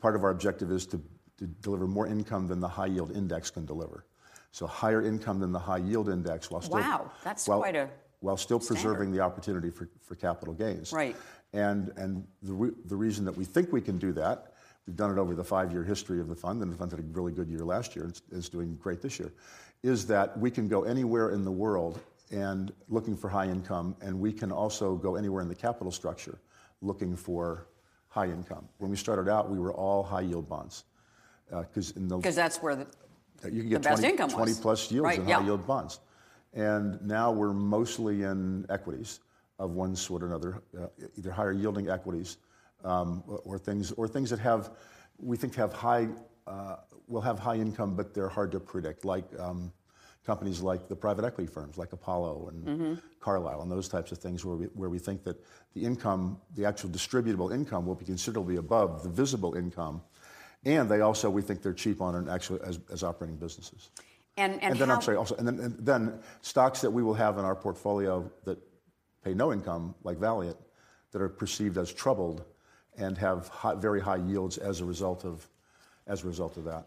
Part 0.00 0.16
of 0.16 0.24
our 0.24 0.30
objective 0.30 0.70
is 0.70 0.86
to, 0.86 1.00
to 1.38 1.46
deliver 1.46 1.86
more 1.86 2.06
income 2.06 2.46
than 2.46 2.60
the 2.60 2.68
high 2.68 2.86
yield 2.86 3.16
index 3.16 3.50
can 3.50 3.64
deliver. 3.64 4.04
So 4.52 4.66
higher 4.66 5.02
income 5.02 5.40
than 5.40 5.52
the 5.52 5.58
high 5.58 5.78
yield 5.78 6.08
index, 6.08 6.50
while 6.50 6.60
still 6.60 6.78
wow, 6.78 7.10
that's 7.24 7.46
while, 7.48 7.60
quite 7.60 7.76
a 7.76 7.88
while 8.20 8.36
still 8.36 8.60
Standard. 8.60 8.82
preserving 8.82 9.12
the 9.12 9.20
opportunity 9.20 9.70
for, 9.70 9.88
for 10.02 10.14
capital 10.14 10.52
gains. 10.52 10.92
Right. 10.92 11.16
And, 11.52 11.92
and 11.96 12.26
the, 12.42 12.52
re- 12.52 12.74
the 12.84 12.96
reason 12.96 13.24
that 13.24 13.36
we 13.36 13.44
think 13.44 13.72
we 13.72 13.80
can 13.80 13.98
do 13.98 14.12
that, 14.12 14.52
we've 14.86 14.96
done 14.96 15.10
it 15.10 15.18
over 15.18 15.34
the 15.34 15.44
five 15.44 15.72
year 15.72 15.84
history 15.84 16.20
of 16.20 16.28
the 16.28 16.34
fund, 16.34 16.62
and 16.62 16.70
the 16.70 16.76
fund 16.76 16.90
had 16.90 17.00
a 17.00 17.02
really 17.02 17.32
good 17.32 17.48
year 17.48 17.64
last 17.64 17.96
year, 17.96 18.04
and 18.04 18.20
is 18.32 18.48
doing 18.48 18.74
great 18.74 19.00
this 19.00 19.18
year, 19.18 19.32
is 19.82 20.06
that 20.06 20.38
we 20.38 20.50
can 20.50 20.68
go 20.68 20.82
anywhere 20.82 21.30
in 21.30 21.44
the 21.44 21.50
world 21.50 22.00
and 22.30 22.72
looking 22.88 23.16
for 23.16 23.28
high 23.28 23.46
income, 23.46 23.96
and 24.00 24.18
we 24.18 24.32
can 24.32 24.52
also 24.52 24.94
go 24.94 25.16
anywhere 25.16 25.42
in 25.42 25.48
the 25.48 25.54
capital 25.54 25.90
structure 25.90 26.38
looking 26.80 27.16
for 27.16 27.66
high 28.08 28.26
income. 28.26 28.68
When 28.78 28.90
we 28.90 28.96
started 28.96 29.30
out, 29.30 29.50
we 29.50 29.58
were 29.58 29.72
all 29.72 30.02
high 30.02 30.22
yield 30.22 30.48
bonds. 30.48 30.84
Because 31.48 32.38
uh, 32.38 32.42
that's 32.42 32.58
where 32.58 32.76
the, 32.76 32.86
you 33.50 33.62
can 33.62 33.70
get 33.70 33.82
the 33.82 33.88
best 33.88 34.02
20, 34.02 34.12
income 34.12 34.30
20 34.30 34.54
plus 34.54 34.90
yields 34.90 35.04
right, 35.04 35.18
in 35.18 35.28
yeah. 35.28 35.38
high 35.38 35.44
yield 35.44 35.66
bonds. 35.66 36.00
And 36.54 37.00
now 37.02 37.30
we're 37.32 37.52
mostly 37.52 38.22
in 38.22 38.66
equities 38.68 39.20
of 39.58 39.72
one 39.72 39.94
sort 39.94 40.22
or 40.22 40.26
another, 40.26 40.62
uh, 40.80 40.86
either 41.16 41.30
higher 41.30 41.52
yielding 41.52 41.88
equities 41.88 42.38
um, 42.84 43.22
or 43.26 43.58
things 43.58 43.92
or 43.92 44.08
things 44.08 44.30
that 44.30 44.38
have 44.38 44.70
we 45.18 45.36
think 45.36 45.54
have 45.54 45.72
high 45.72 46.08
uh, 46.46 46.76
will 47.06 47.20
have 47.20 47.38
high 47.38 47.56
income, 47.56 47.94
but 47.94 48.14
they're 48.14 48.28
hard 48.28 48.50
to 48.52 48.60
predict, 48.60 49.04
like 49.04 49.24
um, 49.38 49.72
companies 50.26 50.60
like 50.60 50.88
the 50.88 50.96
private 50.96 51.24
equity 51.24 51.50
firms, 51.50 51.78
like 51.78 51.92
Apollo 51.92 52.48
and 52.48 52.66
mm-hmm. 52.66 52.94
Carlyle, 53.20 53.62
and 53.62 53.70
those 53.70 53.88
types 53.88 54.12
of 54.12 54.18
things, 54.18 54.44
where 54.44 54.56
we 54.56 54.66
where 54.66 54.90
we 54.90 54.98
think 54.98 55.24
that 55.24 55.36
the 55.74 55.84
income, 55.84 56.38
the 56.54 56.64
actual 56.64 56.90
distributable 56.90 57.52
income, 57.52 57.86
will 57.86 57.94
be 57.94 58.04
considerably 58.04 58.56
above 58.56 59.02
the 59.02 59.08
visible 59.08 59.54
income, 59.54 60.02
and 60.64 60.90
they 60.90 61.00
also 61.00 61.30
we 61.30 61.42
think 61.42 61.62
they're 61.62 61.72
cheap 61.72 62.00
on 62.00 62.14
an 62.14 62.28
actual 62.28 62.60
as, 62.64 62.78
as 62.92 63.02
operating 63.02 63.36
businesses. 63.36 63.90
And, 64.36 64.54
and, 64.54 64.72
and 64.72 64.78
then 64.78 64.88
how, 64.88 64.94
I'm 64.94 65.02
sorry, 65.02 65.16
also, 65.16 65.36
and 65.36 65.46
then, 65.46 65.58
and 65.58 65.78
then 65.78 66.18
stocks 66.40 66.80
that 66.80 66.90
we 66.90 67.02
will 67.02 67.14
have 67.14 67.36
in 67.38 67.44
our 67.44 67.54
portfolio 67.54 68.30
that 68.44 68.58
pay 69.22 69.34
no 69.34 69.52
income, 69.52 69.94
like 70.02 70.18
Valeant, 70.18 70.56
that 71.12 71.20
are 71.20 71.28
perceived 71.28 71.76
as 71.76 71.92
troubled 71.92 72.44
and 72.96 73.18
have 73.18 73.48
high, 73.48 73.74
very 73.74 74.00
high 74.00 74.16
yields 74.16 74.56
as 74.56 74.80
a 74.80 74.84
result 74.84 75.24
of, 75.24 75.46
as 76.06 76.24
a 76.24 76.26
result 76.26 76.56
of 76.56 76.64
that. 76.64 76.86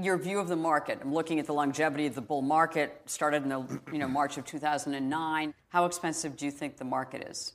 Your 0.00 0.16
view 0.16 0.38
of 0.38 0.48
the 0.48 0.56
market. 0.56 1.00
I'm 1.02 1.12
looking 1.12 1.38
at 1.40 1.46
the 1.46 1.52
longevity 1.52 2.06
of 2.06 2.14
the 2.14 2.20
bull 2.20 2.42
market. 2.42 3.00
Started 3.06 3.42
in 3.42 3.48
the 3.48 3.80
you 3.92 3.98
know 3.98 4.08
March 4.08 4.38
of 4.38 4.44
2009. 4.44 5.54
How 5.68 5.84
expensive 5.84 6.36
do 6.36 6.44
you 6.44 6.50
think 6.50 6.76
the 6.76 6.84
market 6.84 7.26
is? 7.28 7.54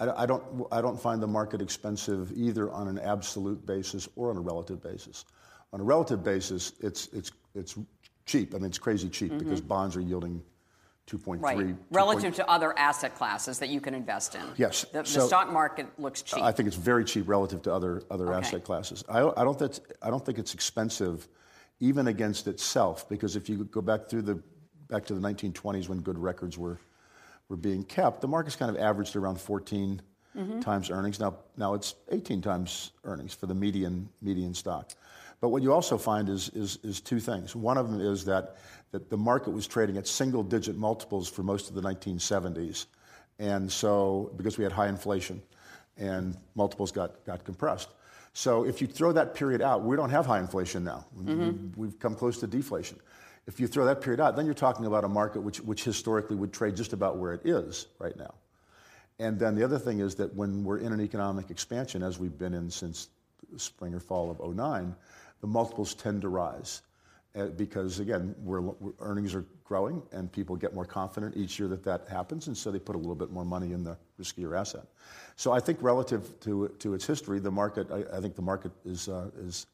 I, 0.00 0.22
I 0.22 0.26
don't. 0.26 0.66
I 0.72 0.80
don't 0.80 1.00
find 1.00 1.22
the 1.22 1.26
market 1.26 1.60
expensive 1.60 2.32
either 2.34 2.70
on 2.70 2.88
an 2.88 2.98
absolute 2.98 3.64
basis 3.66 4.08
or 4.16 4.30
on 4.30 4.36
a 4.36 4.40
relative 4.40 4.82
basis. 4.82 5.24
On 5.72 5.80
a 5.80 5.84
relative 5.84 6.24
basis, 6.24 6.72
it's 6.80 7.08
it's 7.12 7.32
it's 7.54 7.76
cheap. 8.24 8.54
I 8.54 8.58
mean, 8.58 8.66
it's 8.66 8.78
crazy 8.78 9.08
cheap 9.08 9.30
mm-hmm. 9.30 9.38
because 9.38 9.60
bonds 9.60 9.96
are 9.96 10.00
yielding 10.00 10.42
2.3. 11.08 11.42
Right. 11.42 11.58
2. 11.58 11.78
Relative 11.90 12.34
to 12.36 12.48
other 12.48 12.78
asset 12.78 13.14
classes 13.14 13.58
that 13.58 13.70
you 13.70 13.80
can 13.80 13.94
invest 13.94 14.34
in. 14.34 14.42
Yes. 14.56 14.84
The, 14.92 15.04
so, 15.04 15.20
the 15.20 15.26
stock 15.26 15.50
market 15.50 15.86
looks 15.98 16.22
cheap. 16.22 16.42
I 16.42 16.52
think 16.52 16.66
it's 16.66 16.76
very 16.76 17.04
cheap 17.04 17.26
relative 17.26 17.62
to 17.62 17.72
other, 17.72 18.02
other 18.10 18.28
okay. 18.28 18.46
asset 18.46 18.64
classes. 18.64 19.02
I, 19.08 19.20
I, 19.20 19.44
don't 19.44 19.58
think, 19.58 19.78
I 20.02 20.10
don't 20.10 20.24
think 20.24 20.38
it's 20.38 20.54
expensive 20.54 21.26
even 21.80 22.08
against 22.08 22.46
itself 22.46 23.08
because 23.08 23.36
if 23.36 23.48
you 23.48 23.64
go 23.64 23.80
back 23.80 24.08
through 24.08 24.22
the 24.22 24.42
back 24.88 25.04
to 25.06 25.14
the 25.14 25.20
1920s 25.20 25.88
when 25.88 26.00
good 26.00 26.18
records 26.18 26.56
were 26.56 26.78
were 27.48 27.56
being 27.56 27.82
kept, 27.82 28.20
the 28.20 28.28
market's 28.28 28.56
kind 28.56 28.70
of 28.70 28.76
averaged 28.76 29.16
around 29.16 29.40
14 29.40 30.02
mm-hmm. 30.36 30.60
times 30.60 30.90
earnings. 30.90 31.18
Now 31.18 31.36
now 31.56 31.74
it's 31.74 31.94
18 32.10 32.42
times 32.42 32.92
earnings 33.04 33.34
for 33.34 33.46
the 33.46 33.54
median 33.54 34.08
median 34.20 34.54
stock. 34.54 34.92
But 35.40 35.50
what 35.50 35.62
you 35.62 35.72
also 35.72 35.98
find 35.98 36.28
is, 36.28 36.48
is, 36.50 36.78
is 36.82 37.00
two 37.00 37.20
things. 37.20 37.54
One 37.54 37.78
of 37.78 37.90
them 37.90 38.00
is 38.00 38.24
that, 38.24 38.56
that 38.90 39.08
the 39.08 39.16
market 39.16 39.50
was 39.50 39.66
trading 39.66 39.96
at 39.96 40.06
single 40.06 40.42
digit 40.42 40.76
multiples 40.76 41.28
for 41.28 41.42
most 41.42 41.68
of 41.68 41.74
the 41.76 41.82
1970s. 41.82 42.86
And 43.38 43.70
so, 43.70 44.32
because 44.36 44.58
we 44.58 44.64
had 44.64 44.72
high 44.72 44.88
inflation 44.88 45.40
and 45.96 46.36
multiples 46.56 46.90
got, 46.90 47.24
got 47.24 47.44
compressed. 47.44 47.88
So, 48.38 48.62
if 48.62 48.80
you 48.80 48.86
throw 48.86 49.10
that 49.14 49.34
period 49.34 49.60
out, 49.60 49.82
we 49.82 49.96
don't 49.96 50.10
have 50.10 50.24
high 50.24 50.38
inflation 50.38 50.84
now. 50.84 51.04
Mm-hmm. 51.18 51.72
We've 51.74 51.98
come 51.98 52.14
close 52.14 52.38
to 52.38 52.46
deflation. 52.46 53.00
If 53.48 53.58
you 53.58 53.66
throw 53.66 53.84
that 53.86 54.00
period 54.00 54.20
out, 54.20 54.36
then 54.36 54.44
you're 54.44 54.54
talking 54.54 54.86
about 54.86 55.02
a 55.02 55.08
market 55.08 55.40
which, 55.40 55.60
which 55.60 55.82
historically 55.82 56.36
would 56.36 56.52
trade 56.52 56.76
just 56.76 56.92
about 56.92 57.16
where 57.16 57.32
it 57.32 57.40
is 57.44 57.88
right 57.98 58.16
now. 58.16 58.32
And 59.18 59.40
then 59.40 59.56
the 59.56 59.64
other 59.64 59.76
thing 59.76 59.98
is 59.98 60.14
that 60.14 60.32
when 60.36 60.62
we're 60.62 60.78
in 60.78 60.92
an 60.92 61.00
economic 61.00 61.50
expansion, 61.50 62.04
as 62.04 62.20
we've 62.20 62.38
been 62.38 62.54
in 62.54 62.70
since 62.70 63.08
spring 63.56 63.92
or 63.92 63.98
fall 63.98 64.30
of 64.30 64.38
09, 64.54 64.94
the 65.40 65.48
multiples 65.48 65.92
tend 65.94 66.22
to 66.22 66.28
rise. 66.28 66.82
Uh, 67.36 67.46
because 67.46 68.00
again, 68.00 68.34
earnings 69.00 69.34
are 69.34 69.44
growing 69.62 70.02
and 70.12 70.32
people 70.32 70.56
get 70.56 70.74
more 70.74 70.86
confident 70.86 71.36
each 71.36 71.58
year 71.58 71.68
that 71.68 71.84
that 71.84 72.08
happens, 72.08 72.46
and 72.46 72.56
so 72.56 72.70
they 72.70 72.78
put 72.78 72.96
a 72.96 72.98
little 72.98 73.14
bit 73.14 73.30
more 73.30 73.44
money 73.44 73.72
in 73.72 73.84
the 73.84 73.96
riskier 74.18 74.58
asset. 74.58 74.86
So 75.36 75.52
I 75.52 75.60
think 75.60 75.78
relative 75.82 76.40
to, 76.40 76.94
its 76.94 77.06
history, 77.06 77.38
the 77.38 77.50
market, 77.50 77.90
I, 77.92 78.20
think 78.20 78.34
the 78.34 78.42
market 78.42 78.72
is, 78.84 79.10
uh, 79.10 79.30
is 79.38 79.66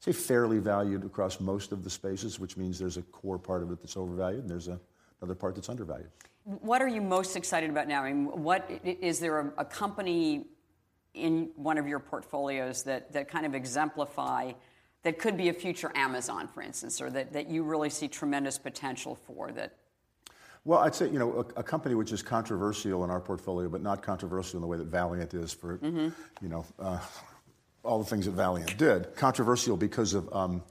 say 0.00 0.12
fairly 0.12 0.58
valued 0.58 1.02
across 1.02 1.40
most 1.40 1.72
of 1.72 1.82
the 1.82 1.90
spaces, 1.90 2.38
which 2.38 2.58
means 2.58 2.78
there's 2.78 2.98
a 2.98 3.02
core 3.02 3.38
part 3.38 3.62
of 3.62 3.72
it 3.72 3.80
that's 3.80 3.96
overvalued 3.96 4.42
and 4.42 4.50
there's 4.50 4.68
another 4.68 5.34
part 5.34 5.54
that's 5.54 5.70
undervalued. 5.70 6.10
What 6.44 6.82
are 6.82 6.88
you 6.88 7.00
most 7.00 7.36
excited 7.36 7.70
about 7.70 7.88
now? 7.88 8.04
I 8.04 8.12
mean, 8.12 8.26
what 8.26 8.70
is 8.84 9.18
there 9.18 9.52
a, 9.56 9.64
company 9.64 10.44
in 11.14 11.50
one 11.56 11.78
of 11.78 11.88
your 11.88 11.98
portfolios 11.98 12.82
that 12.84 13.28
kind 13.28 13.46
of 13.46 13.54
exemplify 13.54 14.52
that 15.02 15.18
could 15.18 15.36
be 15.36 15.48
a 15.48 15.52
future 15.52 15.92
Amazon, 15.94 16.48
for 16.48 16.62
instance, 16.62 17.00
or 17.00 17.10
that, 17.10 17.32
that 17.32 17.48
you 17.48 17.62
really 17.62 17.90
see 17.90 18.08
tremendous 18.08 18.58
potential 18.58 19.14
for 19.14 19.52
that? 19.52 19.76
Well, 20.64 20.80
I'd 20.80 20.94
say, 20.94 21.08
you 21.08 21.18
know, 21.18 21.46
a, 21.56 21.60
a, 21.60 21.62
company 21.62 21.94
which 21.94 22.12
is 22.12 22.22
controversial 22.22 23.04
in 23.04 23.10
our 23.10 23.20
portfolio, 23.20 23.68
but 23.68 23.80
not 23.80 24.02
controversial 24.02 24.58
in 24.58 24.60
the 24.60 24.66
way 24.66 24.76
that 24.76 24.88
Valeant 24.88 25.32
is 25.32 25.52
for, 25.52 25.78
mm-hmm. 25.78 26.08
you 26.42 26.48
know, 26.48 26.66
uh, 26.78 26.98
all 27.84 27.98
the 27.98 28.04
things 28.04 28.26
that 28.26 28.32
Valeant 28.32 28.76
did. 28.76 29.14
Controversial 29.14 29.76
because 29.76 30.14
of 30.14 30.30
um, 30.34 30.62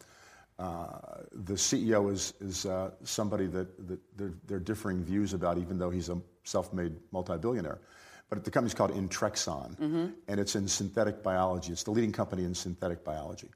uh, 0.60 0.88
the 1.32 1.54
CEO 1.54 2.12
is, 2.12 2.34
is 2.42 2.66
uh, 2.66 2.92
somebody 3.04 3.48
that, 3.48 3.88
that 3.88 4.00
they're, 4.18 4.34
they're, 4.46 4.60
differing 4.60 5.04
views 5.04 5.34
about, 5.34 5.58
even 5.58 5.78
though 5.78 5.90
he's 5.90 6.10
a 6.10 6.22
self-made 6.44 6.94
multi-billionaire. 7.12 7.80
But 8.30 8.44
the 8.44 8.52
company's 8.52 8.74
called 8.74 8.92
Intrexon, 8.92 9.78
mm-hmm. 9.78 10.08
and 10.28 10.40
it's 10.40 10.56
in 10.56 10.68
synthetic 10.68 11.24
biology. 11.24 11.72
It's 11.72 11.84
the 11.84 11.92
leading 11.92 12.12
company 12.12 12.44
in 12.44 12.54
synthetic 12.54 13.04
biology. 13.04 13.50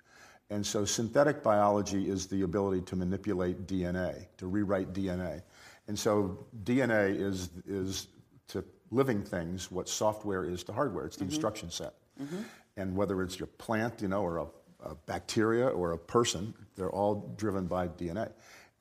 And 0.51 0.65
so 0.65 0.83
synthetic 0.83 1.41
biology 1.41 2.09
is 2.09 2.27
the 2.27 2.41
ability 2.41 2.81
to 2.81 2.97
manipulate 2.97 3.67
DNA, 3.67 4.27
to 4.37 4.47
rewrite 4.47 4.91
DNA. 4.91 5.41
And 5.87 5.97
so 5.97 6.45
DNA 6.65 7.17
is, 7.17 7.49
is 7.65 8.07
to 8.49 8.63
living 8.91 9.23
things 9.23 9.71
what 9.71 9.87
software 9.87 10.43
is 10.43 10.65
to 10.65 10.73
hardware. 10.73 11.05
It's 11.05 11.15
the 11.15 11.23
mm-hmm. 11.23 11.33
instruction 11.33 11.71
set. 11.71 11.93
Mm-hmm. 12.21 12.41
And 12.75 12.97
whether 12.97 13.21
it's 13.23 13.39
your 13.39 13.47
plant, 13.47 14.01
you 14.01 14.09
know, 14.09 14.21
or 14.21 14.37
a, 14.39 14.47
a, 14.89 14.95
bacteria 15.05 15.67
or 15.67 15.93
a 15.93 15.97
person, 15.97 16.53
they're 16.75 16.91
all 16.91 17.33
driven 17.37 17.65
by 17.65 17.87
DNA. 17.87 18.29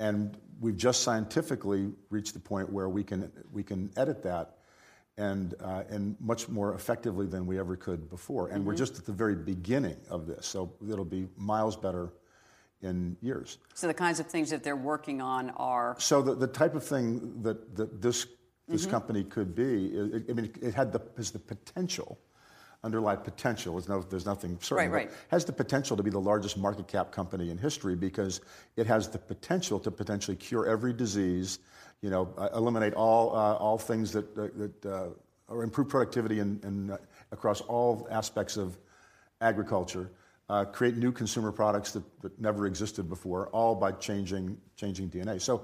And 0.01 0.37
we've 0.59 0.77
just 0.77 1.05
scientifically 1.05 1.93
reached 2.11 2.35
the 2.35 2.41
point 2.41 2.73
where 2.73 2.89
we 2.89 3.05
can, 3.05 3.31
we 3.53 3.63
can 3.63 3.91
edit 3.97 4.25
that 4.25 4.57
and, 5.21 5.55
uh, 5.63 5.83
and 5.91 6.17
much 6.19 6.49
more 6.49 6.75
effectively 6.75 7.27
than 7.27 7.47
we 7.47 7.59
ever 7.59 7.77
could 7.77 8.09
before. 8.09 8.49
And 8.49 8.59
mm-hmm. 8.59 8.69
we're 8.69 8.75
just 8.75 8.99
at 8.99 9.05
the 9.05 9.13
very 9.13 9.37
beginning 9.37 9.97
of 10.09 10.27
this, 10.27 10.47
so 10.47 10.73
it'll 10.91 11.05
be 11.05 11.29
miles 11.37 11.77
better 11.77 12.13
in 12.83 13.17
years. 13.21 13.59
So 13.75 13.87
the 13.87 13.95
kinds 13.95 14.19
of 14.19 14.27
things 14.27 14.49
that 14.49 14.65
they're 14.65 14.77
working 14.77 15.21
on 15.21 15.51
are. 15.51 15.95
So 15.99 16.23
the, 16.23 16.35
the 16.35 16.47
type 16.47 16.75
of 16.75 16.83
thing 16.83 17.43
that, 17.43 17.77
that 17.77 18.01
this 18.01 18.27
this 18.67 18.83
mm-hmm. 18.83 18.91
company 18.93 19.25
could 19.25 19.53
be, 19.53 19.87
it, 19.87 20.27
I 20.31 20.33
mean, 20.33 20.53
it 20.63 20.75
had 20.75 20.93
the 20.93 21.01
has 21.17 21.33
the 21.33 21.41
potential, 21.41 22.19
underlying 22.85 23.19
potential. 23.19 23.75
There's, 23.75 23.89
no, 23.89 24.01
there's 24.01 24.25
nothing 24.25 24.59
certain. 24.61 24.91
Right, 24.91 25.09
right. 25.09 25.11
Has 25.29 25.45
the 25.45 25.53
potential 25.53 25.97
to 25.97 26.05
be 26.05 26.11
the 26.11 26.21
largest 26.21 26.57
market 26.57 26.87
cap 26.87 27.11
company 27.11 27.51
in 27.51 27.59
history 27.59 27.97
because 27.97 28.41
it 28.77 28.87
has 28.87 29.09
the 29.09 29.19
potential 29.19 29.81
to 29.81 29.91
potentially 29.91 30.37
cure 30.37 30.67
every 30.67 30.93
disease 30.93 31.59
you 32.03 32.11
know, 32.11 32.33
uh, 32.39 32.49
eliminate 32.55 32.95
all, 32.95 33.35
uh, 33.37 33.55
all 33.55 33.79
things 33.79 34.13
that, 34.13 34.39
uh, 34.39 34.49
that 34.57 34.87
uh, 34.87 35.09
or 35.49 35.63
improve 35.65 35.89
productivity 35.89 36.39
in, 36.39 36.61
in 36.63 36.91
uh, 36.91 36.97
across 37.33 37.61
all 37.63 38.07
aspects 38.11 38.57
of 38.57 38.79
agriculture, 39.41 40.11
uh, 40.49 40.65
create 40.65 40.97
new 40.97 41.13
consumer 41.13 41.53
products 41.53 41.93
that, 41.93 42.03
that 42.23 42.41
never 42.41 42.67
existed 42.67 43.09
before, 43.09 43.49
all 43.49 43.75
by 43.75 43.93
changing, 43.93 44.57
changing 44.77 45.09
DNA. 45.09 45.41
So, 45.41 45.63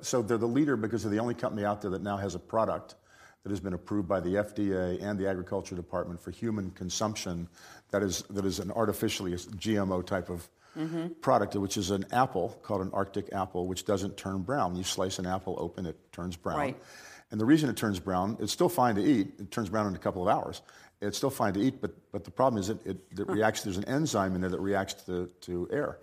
so 0.00 0.22
they're 0.22 0.38
the 0.38 0.46
leader 0.46 0.76
because 0.76 1.02
they're 1.02 1.12
the 1.12 1.20
only 1.20 1.34
company 1.34 1.64
out 1.64 1.80
there 1.80 1.90
that 1.92 2.02
now 2.02 2.16
has 2.16 2.34
a 2.34 2.38
product 2.38 2.96
that 3.42 3.50
has 3.50 3.60
been 3.60 3.74
approved 3.74 4.08
by 4.08 4.20
the 4.20 4.30
FDA 4.30 5.02
and 5.02 5.18
the 5.18 5.28
Agriculture 5.28 5.76
Department 5.76 6.20
for 6.20 6.32
human 6.32 6.70
consumption 6.72 7.48
that 7.90 8.02
is, 8.02 8.22
that 8.30 8.44
is 8.44 8.58
an 8.58 8.72
artificially 8.72 9.32
GMO 9.32 10.04
type 10.04 10.28
of 10.28 10.48
mm-hmm. 10.76 11.08
product, 11.20 11.54
which 11.54 11.76
is 11.76 11.90
an 11.90 12.04
apple 12.12 12.58
called 12.62 12.82
an 12.82 12.90
Arctic 12.92 13.32
apple, 13.32 13.66
which 13.66 13.84
doesn't 13.84 14.16
turn 14.16 14.42
brown. 14.42 14.76
You 14.76 14.84
slice 14.84 15.18
an 15.18 15.26
apple 15.26 15.56
open, 15.58 15.86
it 15.86 15.96
turns 16.12 16.36
brown. 16.36 16.58
Right. 16.58 16.82
And 17.30 17.40
the 17.40 17.44
reason 17.44 17.68
it 17.68 17.76
turns 17.76 17.98
brown, 17.98 18.36
it's 18.40 18.52
still 18.52 18.68
fine 18.68 18.94
to 18.94 19.02
eat. 19.02 19.32
It 19.38 19.50
turns 19.50 19.68
brown 19.68 19.86
in 19.88 19.94
a 19.94 19.98
couple 19.98 20.22
of 20.22 20.28
hours. 20.28 20.62
It's 21.00 21.16
still 21.18 21.30
fine 21.30 21.52
to 21.54 21.60
eat, 21.60 21.80
but, 21.80 21.92
but 22.12 22.24
the 22.24 22.30
problem 22.30 22.60
is 22.60 22.70
it, 22.70 22.78
it, 22.86 22.98
it 23.18 23.28
reacts, 23.28 23.62
there's 23.62 23.76
an 23.76 23.84
enzyme 23.84 24.34
in 24.34 24.40
there 24.40 24.50
that 24.50 24.60
reacts 24.60 24.94
to, 25.04 25.28
to 25.42 25.68
air. 25.72 25.98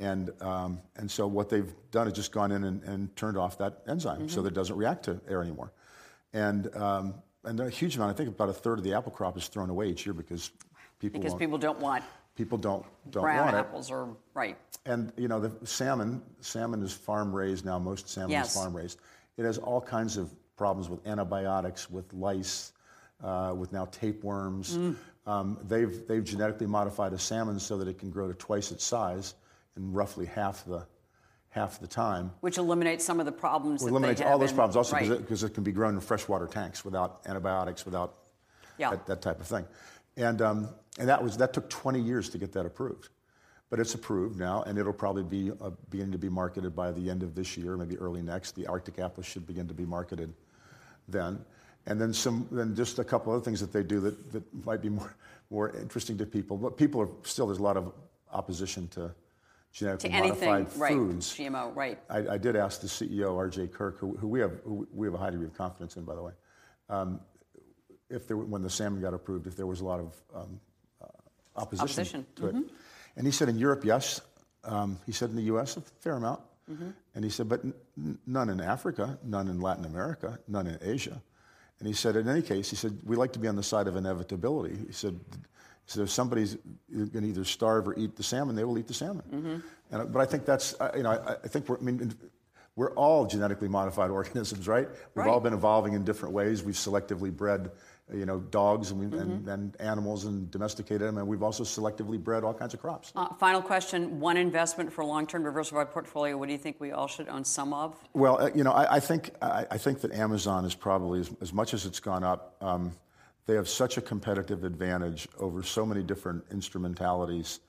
And, 0.00 0.30
um, 0.42 0.80
and 0.96 1.10
so 1.10 1.26
what 1.26 1.48
they've 1.48 1.72
done 1.90 2.06
is 2.06 2.12
just 2.12 2.30
gone 2.30 2.52
in 2.52 2.64
and, 2.64 2.82
and 2.84 3.16
turned 3.16 3.36
off 3.36 3.58
that 3.58 3.82
enzyme 3.88 4.18
mm-hmm. 4.18 4.28
so 4.28 4.42
that 4.42 4.48
it 4.48 4.54
doesn't 4.54 4.76
react 4.76 5.04
to 5.04 5.20
air 5.28 5.42
anymore. 5.42 5.72
And, 6.32 6.74
um, 6.76 7.14
and 7.44 7.58
a 7.60 7.70
huge 7.70 7.96
amount, 7.96 8.10
I 8.10 8.14
think 8.14 8.28
about 8.28 8.48
a 8.48 8.52
third 8.52 8.78
of 8.78 8.84
the 8.84 8.94
apple 8.94 9.12
crop 9.12 9.36
is 9.36 9.48
thrown 9.48 9.70
away 9.70 9.88
each 9.88 10.04
year 10.04 10.12
because 10.12 10.50
people 10.98 11.20
Because 11.20 11.34
people 11.34 11.58
don't 11.58 11.80
want 11.80 12.04
people 12.38 12.56
don't 12.56 12.86
don't 13.10 13.24
Brown 13.24 13.46
want 13.46 13.56
apples 13.56 13.90
it. 13.90 13.94
are 13.94 14.08
right. 14.32 14.56
And 14.86 15.12
you 15.16 15.28
know 15.28 15.40
the 15.40 15.66
salmon 15.66 16.22
salmon 16.40 16.82
is 16.82 16.94
farm 16.94 17.34
raised 17.34 17.66
now. 17.66 17.78
Most 17.78 18.08
salmon 18.08 18.30
yes. 18.30 18.50
is 18.50 18.54
farm 18.54 18.74
raised. 18.74 19.00
It 19.36 19.44
has 19.44 19.58
all 19.58 19.80
kinds 19.80 20.16
of 20.16 20.32
problems 20.56 20.88
with 20.88 21.06
antibiotics, 21.06 21.90
with 21.90 22.10
lice, 22.14 22.72
uh, 23.22 23.54
with 23.56 23.72
now 23.72 23.86
tapeworms. 23.86 24.78
Mm. 24.78 24.96
Um, 25.26 25.58
they've 25.66 26.06
they've 26.06 26.24
genetically 26.24 26.68
modified 26.68 27.12
a 27.12 27.18
salmon 27.18 27.58
so 27.58 27.76
that 27.76 27.88
it 27.88 27.98
can 27.98 28.10
grow 28.10 28.28
to 28.28 28.34
twice 28.34 28.70
its 28.70 28.84
size 28.84 29.34
in 29.76 29.92
roughly 29.92 30.24
half 30.24 30.64
the 30.64 30.86
half 31.50 31.80
the 31.80 31.88
time. 31.88 32.30
Which 32.40 32.56
eliminates 32.56 33.04
some 33.04 33.18
of 33.18 33.26
the 33.26 33.32
problems. 33.32 33.82
Well, 33.82 33.90
eliminates 33.90 34.20
all 34.20 34.38
those 34.38 34.50
in, 34.50 34.56
problems 34.56 34.76
also 34.76 34.96
because 34.96 35.10
right. 35.10 35.42
it, 35.42 35.50
it, 35.50 35.54
can 35.54 35.64
be 35.64 35.72
grown 35.72 35.94
in 35.94 36.00
freshwater 36.00 36.46
tanks 36.46 36.84
without 36.84 37.22
antibiotics, 37.26 37.84
without 37.84 38.14
yeah. 38.78 38.90
that, 38.90 39.06
that 39.06 39.22
type 39.22 39.40
of 39.40 39.46
thing. 39.46 39.66
And, 40.16 40.42
um, 40.42 40.68
and 40.98 41.08
that, 41.08 41.22
was, 41.22 41.36
that 41.36 41.52
took 41.52 41.70
20 41.70 42.00
years 42.00 42.28
to 42.30 42.38
get 42.38 42.52
that 42.52 42.66
approved. 42.66 43.08
But 43.70 43.80
it's 43.80 43.94
approved 43.94 44.38
now, 44.38 44.62
and 44.62 44.78
it'll 44.78 44.92
probably 44.92 45.22
be 45.22 45.52
uh, 45.60 45.70
beginning 45.90 46.12
to 46.12 46.18
be 46.18 46.28
marketed 46.28 46.74
by 46.74 46.90
the 46.90 47.10
end 47.10 47.22
of 47.22 47.34
this 47.34 47.56
year, 47.56 47.76
maybe 47.76 47.98
early 47.98 48.22
next. 48.22 48.54
The 48.54 48.66
Arctic 48.66 48.98
apple 48.98 49.22
should 49.22 49.46
begin 49.46 49.68
to 49.68 49.74
be 49.74 49.84
marketed 49.84 50.32
then. 51.06 51.44
And 51.86 52.00
then, 52.00 52.12
some, 52.12 52.48
then 52.50 52.74
just 52.74 52.98
a 52.98 53.04
couple 53.04 53.32
other 53.32 53.42
things 53.42 53.60
that 53.60 53.72
they 53.72 53.82
do 53.82 54.00
that, 54.00 54.32
that 54.32 54.64
might 54.64 54.82
be 54.82 54.88
more, 54.88 55.14
more 55.50 55.70
interesting 55.76 56.18
to 56.18 56.26
people. 56.26 56.56
But 56.56 56.76
people 56.76 57.00
are 57.00 57.08
still, 57.22 57.46
there's 57.46 57.58
a 57.58 57.62
lot 57.62 57.76
of 57.76 57.92
opposition 58.32 58.88
to 58.88 59.14
genetically 59.72 60.10
to 60.10 60.16
anything, 60.16 60.48
modified 60.48 60.80
right, 60.80 60.92
foods. 60.92 61.34
GMO, 61.34 61.74
right. 61.76 61.98
I, 62.08 62.28
I, 62.28 62.38
did 62.38 62.56
ask 62.56 62.80
the 62.80 62.86
CEO, 62.86 63.36
R.J. 63.36 63.68
Kirk, 63.68 63.98
who, 63.98 64.16
who, 64.16 64.28
we, 64.28 64.40
have, 64.40 64.60
who 64.64 64.88
we 64.92 65.06
have 65.06 65.14
a 65.14 65.18
high 65.18 65.30
degree 65.30 65.46
of 65.46 65.54
confidence 65.56 65.96
in, 65.96 66.04
by 66.04 66.14
the 66.14 66.22
way, 66.22 66.32
um, 66.88 67.20
if 68.10 68.26
there, 68.26 68.36
when 68.36 68.62
the 68.62 68.70
salmon 68.70 69.00
got 69.02 69.12
approved, 69.12 69.46
if 69.46 69.56
there 69.56 69.66
was 69.66 69.80
a 69.80 69.84
lot 69.84 70.00
of 70.00 70.16
um, 70.34 70.60
opposition, 71.58 71.84
opposition, 71.84 72.26
to 72.36 72.42
mm-hmm. 72.42 72.58
it. 72.58 72.64
And 73.16 73.26
he 73.26 73.32
said 73.32 73.48
in 73.48 73.58
Europe, 73.58 73.84
yes. 73.84 74.20
Um, 74.64 74.98
he 75.06 75.12
said 75.12 75.30
in 75.30 75.36
the 75.36 75.42
U.S., 75.42 75.76
a 75.76 75.80
fair 76.00 76.14
amount. 76.14 76.40
Mm-hmm. 76.70 76.90
And 77.14 77.24
he 77.24 77.30
said, 77.30 77.48
but 77.48 77.64
n- 77.64 78.18
none 78.26 78.50
in 78.50 78.60
Africa, 78.60 79.18
none 79.24 79.48
in 79.48 79.60
Latin 79.60 79.84
America, 79.84 80.38
none 80.48 80.66
in 80.66 80.78
Asia. 80.82 81.20
And 81.78 81.88
he 81.88 81.94
said, 81.94 82.16
in 82.16 82.28
any 82.28 82.42
case, 82.42 82.68
he 82.70 82.76
said, 82.76 82.98
we 83.04 83.16
like 83.16 83.32
to 83.34 83.38
be 83.38 83.48
on 83.48 83.56
the 83.56 83.62
side 83.62 83.86
of 83.86 83.96
inevitability. 83.96 84.76
He 84.86 84.92
said, 84.92 85.18
said 85.86 86.02
if 86.02 86.10
somebody's 86.10 86.56
going 86.92 87.10
to 87.10 87.26
either 87.26 87.44
starve 87.44 87.88
or 87.88 87.98
eat 87.98 88.16
the 88.16 88.22
salmon, 88.22 88.56
they 88.56 88.64
will 88.64 88.78
eat 88.78 88.88
the 88.88 88.94
salmon. 88.94 89.24
Mm-hmm. 89.32 89.94
And, 89.94 90.12
but 90.12 90.20
I 90.20 90.26
think 90.26 90.44
that's, 90.44 90.74
you 90.96 91.02
know, 91.02 91.10
I, 91.10 91.32
I 91.32 91.48
think 91.48 91.68
we're, 91.68 91.78
I 91.78 91.80
mean, 91.80 92.14
we're 92.76 92.92
all 92.92 93.26
genetically 93.26 93.68
modified 93.68 94.10
organisms, 94.20 94.68
right? 94.68 94.88
We've 94.88 95.24
right. 95.24 95.28
all 95.28 95.40
been 95.40 95.54
evolving 95.54 95.94
in 95.94 96.04
different 96.04 96.34
ways. 96.34 96.62
We've 96.62 96.74
selectively 96.74 97.34
bred 97.34 97.70
you 98.12 98.24
know, 98.24 98.38
dogs 98.38 98.90
and, 98.90 99.12
mm-hmm. 99.12 99.20
and, 99.20 99.48
and, 99.48 99.80
animals 99.80 100.24
and 100.24 100.50
domesticated 100.50 101.02
them, 101.02 101.18
and 101.18 101.26
we've 101.26 101.42
also 101.42 101.62
selectively 101.62 102.22
bred 102.22 102.42
all 102.42 102.54
kinds 102.54 102.72
of 102.74 102.80
crops. 102.80 103.12
Uh, 103.14 103.32
final 103.34 103.60
question: 103.60 104.18
One 104.20 104.36
investment 104.36 104.92
for 104.92 105.02
a 105.02 105.06
long-term 105.06 105.44
diversified 105.44 105.90
portfolio. 105.90 106.36
What 106.36 106.46
do 106.46 106.52
you 106.52 106.58
think 106.58 106.76
we 106.80 106.92
all 106.92 107.06
should 107.06 107.28
own 107.28 107.44
some 107.44 107.72
of? 107.72 107.96
Well, 108.14 108.40
uh, 108.40 108.50
you 108.54 108.64
know, 108.64 108.72
I, 108.72 108.96
I 108.96 109.00
think 109.00 109.30
I, 109.42 109.66
I, 109.70 109.78
think 109.78 110.00
that 110.00 110.12
Amazon 110.12 110.64
is 110.64 110.74
probably 110.74 111.20
as, 111.20 111.30
as 111.40 111.52
much 111.52 111.74
as 111.74 111.84
it's 111.84 112.00
gone 112.00 112.24
up. 112.24 112.56
Um, 112.60 112.92
they 113.46 113.54
have 113.54 113.68
such 113.68 113.96
a 113.96 114.00
competitive 114.00 114.64
advantage 114.64 115.28
over 115.38 115.62
so 115.62 115.84
many 115.84 116.02
different 116.02 116.44
instrumentalities. 116.50 117.60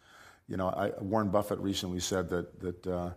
You 0.48 0.58
know, 0.58 0.70
I, 0.70 0.92
Warren 1.02 1.30
Buffett 1.30 1.60
recently 1.60 2.00
said 2.00 2.30
that 2.30 2.60
that. 2.62 2.88
Uh, 2.88 3.10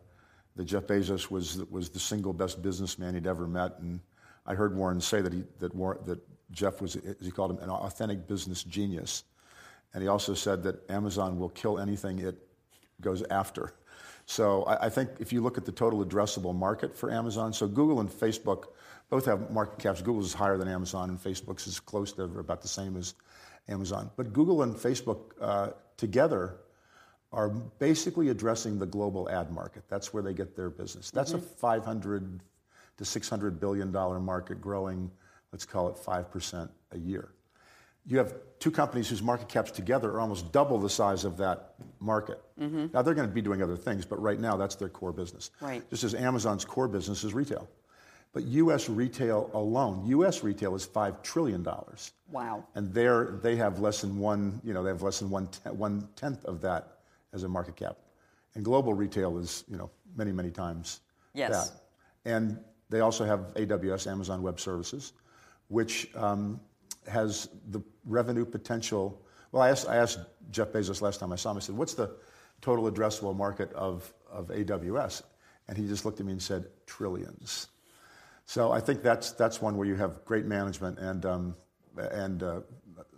that 0.56 0.64
Jeff 0.64 0.86
Bezos 0.86 1.30
was 1.30 1.64
was 1.70 1.88
the 1.88 1.98
single 1.98 2.32
best 2.32 2.60
businessman 2.60 3.14
he'd 3.14 3.26
ever 3.26 3.46
met, 3.46 3.78
and 3.78 4.00
I 4.44 4.54
heard 4.54 4.76
Warren 4.76 5.00
say 5.00 5.22
that 5.22 5.32
he 5.32 5.44
that 5.60 5.74
Warren, 5.74 5.98
that 6.04 6.20
Jeff 6.52 6.80
was, 6.80 6.96
as 6.96 7.16
he 7.20 7.30
called 7.30 7.50
him, 7.50 7.58
an 7.58 7.70
authentic 7.70 8.26
business 8.28 8.62
genius. 8.62 9.24
And 9.94 10.02
he 10.02 10.08
also 10.08 10.34
said 10.34 10.62
that 10.62 10.88
Amazon 10.90 11.38
will 11.38 11.50
kill 11.50 11.78
anything 11.78 12.18
it 12.18 12.36
goes 13.00 13.22
after. 13.30 13.74
So 14.26 14.62
I, 14.64 14.86
I, 14.86 14.88
think 14.88 15.10
if 15.18 15.32
you 15.32 15.42
look 15.42 15.58
at 15.58 15.64
the 15.64 15.72
total 15.72 16.04
addressable 16.04 16.54
market 16.54 16.94
for 16.94 17.10
Amazon, 17.10 17.52
so 17.52 17.66
Google 17.66 18.00
and 18.00 18.08
Facebook 18.08 18.66
both 19.10 19.26
have 19.26 19.50
market 19.50 19.78
caps. 19.78 20.00
Google's 20.00 20.26
is 20.26 20.32
higher 20.32 20.56
than 20.56 20.68
Amazon, 20.68 21.10
and 21.10 21.22
Facebook's 21.22 21.66
is 21.66 21.80
close 21.80 22.12
to 22.12 22.22
about 22.22 22.62
the 22.62 22.68
same 22.68 22.96
as 22.96 23.14
Amazon. 23.68 24.10
But 24.16 24.32
Google 24.32 24.62
and 24.62 24.74
Facebook 24.74 25.18
uh, 25.40 25.70
together 25.96 26.56
are 27.32 27.48
basically 27.48 28.28
addressing 28.28 28.78
the 28.78 28.86
global 28.86 29.28
ad 29.28 29.50
market. 29.50 29.82
That's 29.88 30.14
where 30.14 30.22
they 30.22 30.32
get 30.32 30.56
their 30.56 30.70
business. 30.70 31.10
That's 31.10 31.32
mm-hmm. 31.32 31.44
a 31.44 31.58
500 31.58 32.40
to 32.98 33.04
600 33.04 33.60
billion 33.60 33.90
dollar 33.90 34.20
market 34.20 34.60
growing 34.60 35.10
let's 35.52 35.64
call 35.66 35.88
it 35.88 35.96
5% 35.96 36.68
a 36.92 36.98
year. 36.98 37.28
You 38.04 38.18
have 38.18 38.34
two 38.58 38.72
companies 38.72 39.08
whose 39.08 39.22
market 39.22 39.48
caps 39.48 39.70
together 39.70 40.10
are 40.10 40.20
almost 40.20 40.50
double 40.50 40.78
the 40.78 40.90
size 40.90 41.24
of 41.24 41.36
that 41.36 41.74
market. 42.00 42.42
Mm-hmm. 42.60 42.86
Now, 42.92 43.02
they're 43.02 43.14
going 43.14 43.28
to 43.28 43.34
be 43.34 43.42
doing 43.42 43.62
other 43.62 43.76
things, 43.76 44.04
but 44.04 44.20
right 44.20 44.40
now, 44.40 44.56
that's 44.56 44.74
their 44.74 44.88
core 44.88 45.12
business. 45.12 45.50
Right. 45.60 45.88
Just 45.90 46.02
as 46.02 46.14
Amazon's 46.14 46.64
core 46.64 46.88
business 46.88 47.22
is 47.22 47.32
retail. 47.32 47.68
But 48.32 48.44
U.S. 48.44 48.88
retail 48.88 49.50
alone, 49.52 50.04
U.S. 50.06 50.42
retail 50.42 50.74
is 50.74 50.86
$5 50.86 51.22
trillion. 51.22 51.64
Wow. 52.30 52.64
And 52.74 52.92
they're, 52.92 53.38
they 53.42 53.56
have 53.56 53.78
less 53.78 54.00
than 54.00 54.18
one, 54.18 54.60
you 54.64 54.72
know, 54.72 54.82
they 54.82 54.88
have 54.88 55.02
less 55.02 55.20
than 55.20 55.30
one, 55.30 55.48
ten, 55.48 55.76
one 55.76 56.08
tenth 56.16 56.44
of 56.46 56.60
that 56.62 56.98
as 57.32 57.42
a 57.44 57.48
market 57.48 57.76
cap. 57.76 57.98
And 58.54 58.64
global 58.64 58.94
retail 58.94 59.38
is, 59.38 59.64
you 59.68 59.76
know, 59.76 59.90
many, 60.16 60.32
many 60.32 60.50
times 60.50 61.00
yes. 61.34 61.70
that. 61.70 61.80
And 62.24 62.58
they 62.88 63.00
also 63.00 63.24
have 63.24 63.52
AWS, 63.54 64.10
Amazon 64.10 64.42
Web 64.42 64.58
Services 64.58 65.12
which 65.72 66.14
um, 66.14 66.60
has 67.08 67.48
the 67.70 67.80
revenue 68.04 68.44
potential. 68.44 69.20
Well, 69.50 69.62
I 69.62 69.70
asked, 69.70 69.88
I 69.88 69.96
asked 69.96 70.20
Jeff 70.50 70.68
Bezos 70.68 71.00
last 71.00 71.18
time 71.18 71.32
I 71.32 71.36
saw 71.36 71.50
him, 71.50 71.56
I 71.56 71.60
said, 71.60 71.76
what's 71.76 71.94
the 71.94 72.14
total 72.60 72.90
addressable 72.90 73.34
market 73.34 73.72
of, 73.72 74.12
of 74.30 74.48
AWS? 74.48 75.22
And 75.68 75.78
he 75.78 75.88
just 75.88 76.04
looked 76.04 76.20
at 76.20 76.26
me 76.26 76.32
and 76.32 76.42
said, 76.42 76.66
trillions. 76.86 77.68
So 78.44 78.70
I 78.70 78.80
think 78.80 79.02
that's, 79.02 79.32
that's 79.32 79.62
one 79.62 79.76
where 79.78 79.86
you 79.88 79.94
have 79.94 80.24
great 80.26 80.44
management 80.44 80.98
and, 80.98 81.24
um, 81.24 81.56
and 81.96 82.42
uh, 82.42 82.60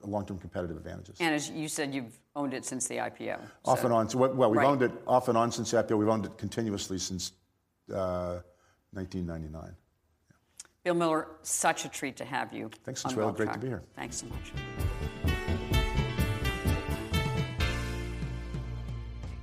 long-term 0.04 0.38
competitive 0.38 0.76
advantages. 0.76 1.16
And 1.18 1.34
as 1.34 1.50
you 1.50 1.66
said, 1.66 1.92
you've 1.92 2.16
owned 2.36 2.54
it 2.54 2.64
since 2.64 2.86
the 2.86 2.96
IPO. 2.96 3.40
Off 3.64 3.82
and 3.82 3.92
on. 3.92 4.08
So, 4.08 4.18
well, 4.18 4.50
we've 4.50 4.58
Right. 4.58 4.66
owned 4.66 4.82
it 4.82 4.92
off 5.08 5.28
and 5.28 5.36
on 5.36 5.50
since 5.50 5.72
the 5.72 5.82
IPO. 5.82 5.98
We've 5.98 6.08
owned 6.08 6.26
it 6.26 6.38
continuously 6.38 6.98
since 6.98 7.32
uh, 7.92 8.40
1999. 8.92 9.74
Bill 10.84 10.94
Miller, 10.94 11.28
such 11.42 11.86
a 11.86 11.88
treat 11.88 12.16
to 12.18 12.26
have 12.26 12.52
you. 12.52 12.70
Thanks. 12.84 13.02
Wealth 13.16 13.38
Great 13.38 13.50
to 13.54 13.58
be 13.58 13.68
here. 13.68 13.82
Thanks 13.96 14.16
so 14.18 14.26
much. 14.26 14.52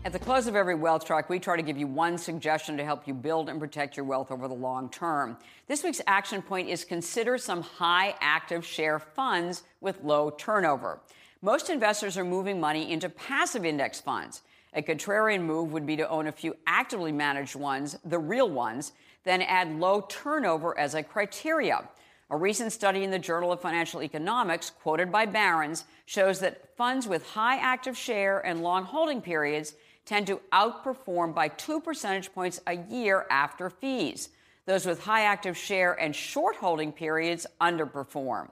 At 0.05 0.13
the 0.13 0.19
close 0.19 0.45
of 0.45 0.55
every 0.55 0.75
wealth 0.75 1.05
track, 1.05 1.29
we 1.29 1.39
try 1.39 1.55
to 1.55 1.63
give 1.63 1.77
you 1.77 1.87
one 1.87 2.17
suggestion 2.19 2.77
to 2.77 2.85
help 2.85 3.07
you 3.07 3.15
build 3.15 3.49
and 3.49 3.59
protect 3.59 3.97
your 3.97 4.05
wealth 4.05 4.31
over 4.31 4.47
the 4.47 4.53
long 4.53 4.89
term. 4.89 5.35
This 5.67 5.83
week's 5.83 6.01
action 6.05 6.43
point 6.43 6.69
is 6.69 6.83
consider 6.83 7.39
some 7.39 7.61
high 7.61 8.15
active 8.19 8.63
share 8.63 8.99
funds 8.99 9.63
with 9.79 10.03
low 10.03 10.29
turnover. 10.29 10.99
Most 11.41 11.71
investors 11.71 12.19
are 12.19 12.23
moving 12.23 12.59
money 12.59 12.91
into 12.91 13.09
passive 13.09 13.65
index 13.65 13.99
funds. 13.99 14.43
A 14.73 14.81
contrarian 14.81 15.41
move 15.41 15.71
would 15.71 15.85
be 15.85 15.97
to 15.97 16.07
own 16.07 16.27
a 16.27 16.31
few 16.31 16.55
actively 16.65 17.11
managed 17.11 17.55
ones, 17.55 17.97
the 18.05 18.19
real 18.19 18.49
ones, 18.49 18.93
then 19.23 19.41
add 19.41 19.79
low 19.79 20.01
turnover 20.01 20.77
as 20.77 20.93
a 20.93 21.03
criteria. 21.03 21.87
A 22.29 22.37
recent 22.37 22.71
study 22.71 23.03
in 23.03 23.11
the 23.11 23.19
Journal 23.19 23.51
of 23.51 23.61
Financial 23.61 24.01
Economics, 24.01 24.69
quoted 24.69 25.11
by 25.11 25.25
Barron's, 25.25 25.83
shows 26.05 26.39
that 26.39 26.75
funds 26.77 27.07
with 27.07 27.27
high 27.31 27.57
active 27.57 27.97
share 27.97 28.39
and 28.39 28.63
long 28.63 28.85
holding 28.85 29.21
periods 29.21 29.73
tend 30.05 30.27
to 30.27 30.39
outperform 30.53 31.35
by 31.35 31.49
two 31.49 31.81
percentage 31.81 32.33
points 32.33 32.61
a 32.67 32.77
year 32.77 33.25
after 33.29 33.69
fees. 33.69 34.29
Those 34.65 34.85
with 34.85 35.03
high 35.03 35.23
active 35.23 35.57
share 35.57 35.93
and 35.93 36.15
short 36.15 36.55
holding 36.55 36.91
periods 36.91 37.45
underperform. 37.59 38.49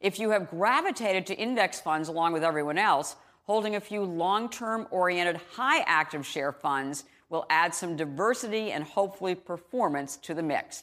If 0.00 0.18
you 0.18 0.30
have 0.30 0.50
gravitated 0.50 1.26
to 1.26 1.36
index 1.36 1.80
funds 1.80 2.08
along 2.08 2.32
with 2.32 2.44
everyone 2.44 2.78
else, 2.78 3.16
holding 3.44 3.74
a 3.74 3.80
few 3.80 4.04
long 4.04 4.48
term 4.48 4.86
oriented 4.90 5.40
high 5.52 5.80
active 5.80 6.24
share 6.24 6.52
funds 6.52 7.04
will 7.30 7.46
add 7.50 7.74
some 7.74 7.96
diversity 7.96 8.72
and 8.72 8.84
hopefully 8.84 9.34
performance 9.34 10.16
to 10.16 10.34
the 10.34 10.42
mix. 10.42 10.82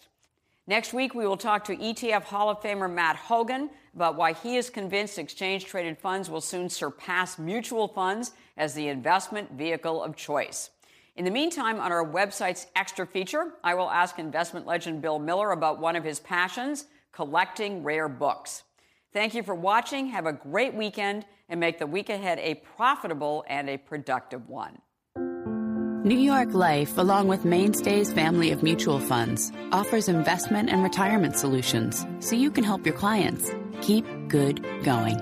Next 0.67 0.93
week, 0.93 1.13
we 1.13 1.27
will 1.27 1.37
talk 1.37 1.63
to 1.65 1.75
ETF 1.75 2.23
Hall 2.23 2.49
of 2.49 2.59
Famer 2.59 2.91
Matt 2.91 3.17
Hougan 3.17 3.69
about 3.95 4.15
why 4.15 4.33
he 4.33 4.57
is 4.57 4.69
convinced 4.69 5.19
exchange 5.19 5.65
traded 5.65 5.97
funds 5.97 6.29
will 6.29 6.41
soon 6.41 6.69
surpass 6.69 7.37
mutual 7.37 7.87
funds 7.87 8.31
as 8.57 8.73
the 8.73 8.87
investment 8.87 9.51
vehicle 9.51 10.03
of 10.03 10.15
choice. 10.15 10.71
In 11.15 11.23
the 11.23 11.31
meantime, 11.31 11.79
on 11.79 11.91
our 11.91 12.05
website's 12.05 12.67
extra 12.75 13.05
feature, 13.05 13.53
I 13.63 13.75
will 13.75 13.89
ask 13.89 14.19
investment 14.19 14.65
legend 14.65 15.01
Bill 15.01 15.19
Miller 15.19 15.51
about 15.51 15.79
one 15.79 15.95
of 15.95 16.03
his 16.03 16.19
passions 16.19 16.85
collecting 17.11 17.83
rare 17.83 18.09
books. 18.09 18.63
Thank 19.13 19.33
you 19.33 19.43
for 19.43 19.55
watching. 19.55 20.07
Have 20.07 20.25
a 20.25 20.33
great 20.33 20.73
weekend 20.73 21.25
and 21.47 21.59
make 21.59 21.79
the 21.79 21.87
week 21.87 22.09
ahead 22.09 22.39
a 22.39 22.55
profitable 22.55 23.45
and 23.47 23.69
a 23.69 23.77
productive 23.77 24.49
one. 24.49 24.79
New 26.05 26.19
York 26.19 26.53
Life, 26.53 26.99
along 26.99 27.27
with 27.29 27.45
Mainstay's 27.45 28.13
family 28.13 28.51
of 28.51 28.61
mutual 28.61 28.99
funds, 28.99 29.51
offers 29.71 30.07
investment 30.07 30.69
and 30.69 30.83
retirement 30.83 31.35
solutions 31.35 32.05
so 32.19 32.35
you 32.35 32.51
can 32.51 32.63
help 32.63 32.85
your 32.85 32.93
clients 32.93 33.49
keep 33.81 34.05
good 34.27 34.63
going. 34.83 35.19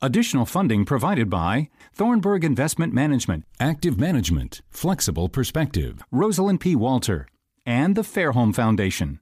Additional 0.00 0.46
funding 0.46 0.84
provided 0.84 1.28
by 1.28 1.68
Thornburg 1.92 2.44
Investment 2.44 2.94
Management, 2.94 3.44
Active 3.58 3.98
Management, 3.98 4.62
Flexible 4.70 5.28
Perspective, 5.28 6.04
Rosalind 6.12 6.60
P. 6.60 6.76
Walter, 6.76 7.26
and 7.66 7.96
the 7.96 8.02
Fairholme 8.02 8.54
Foundation. 8.54 9.18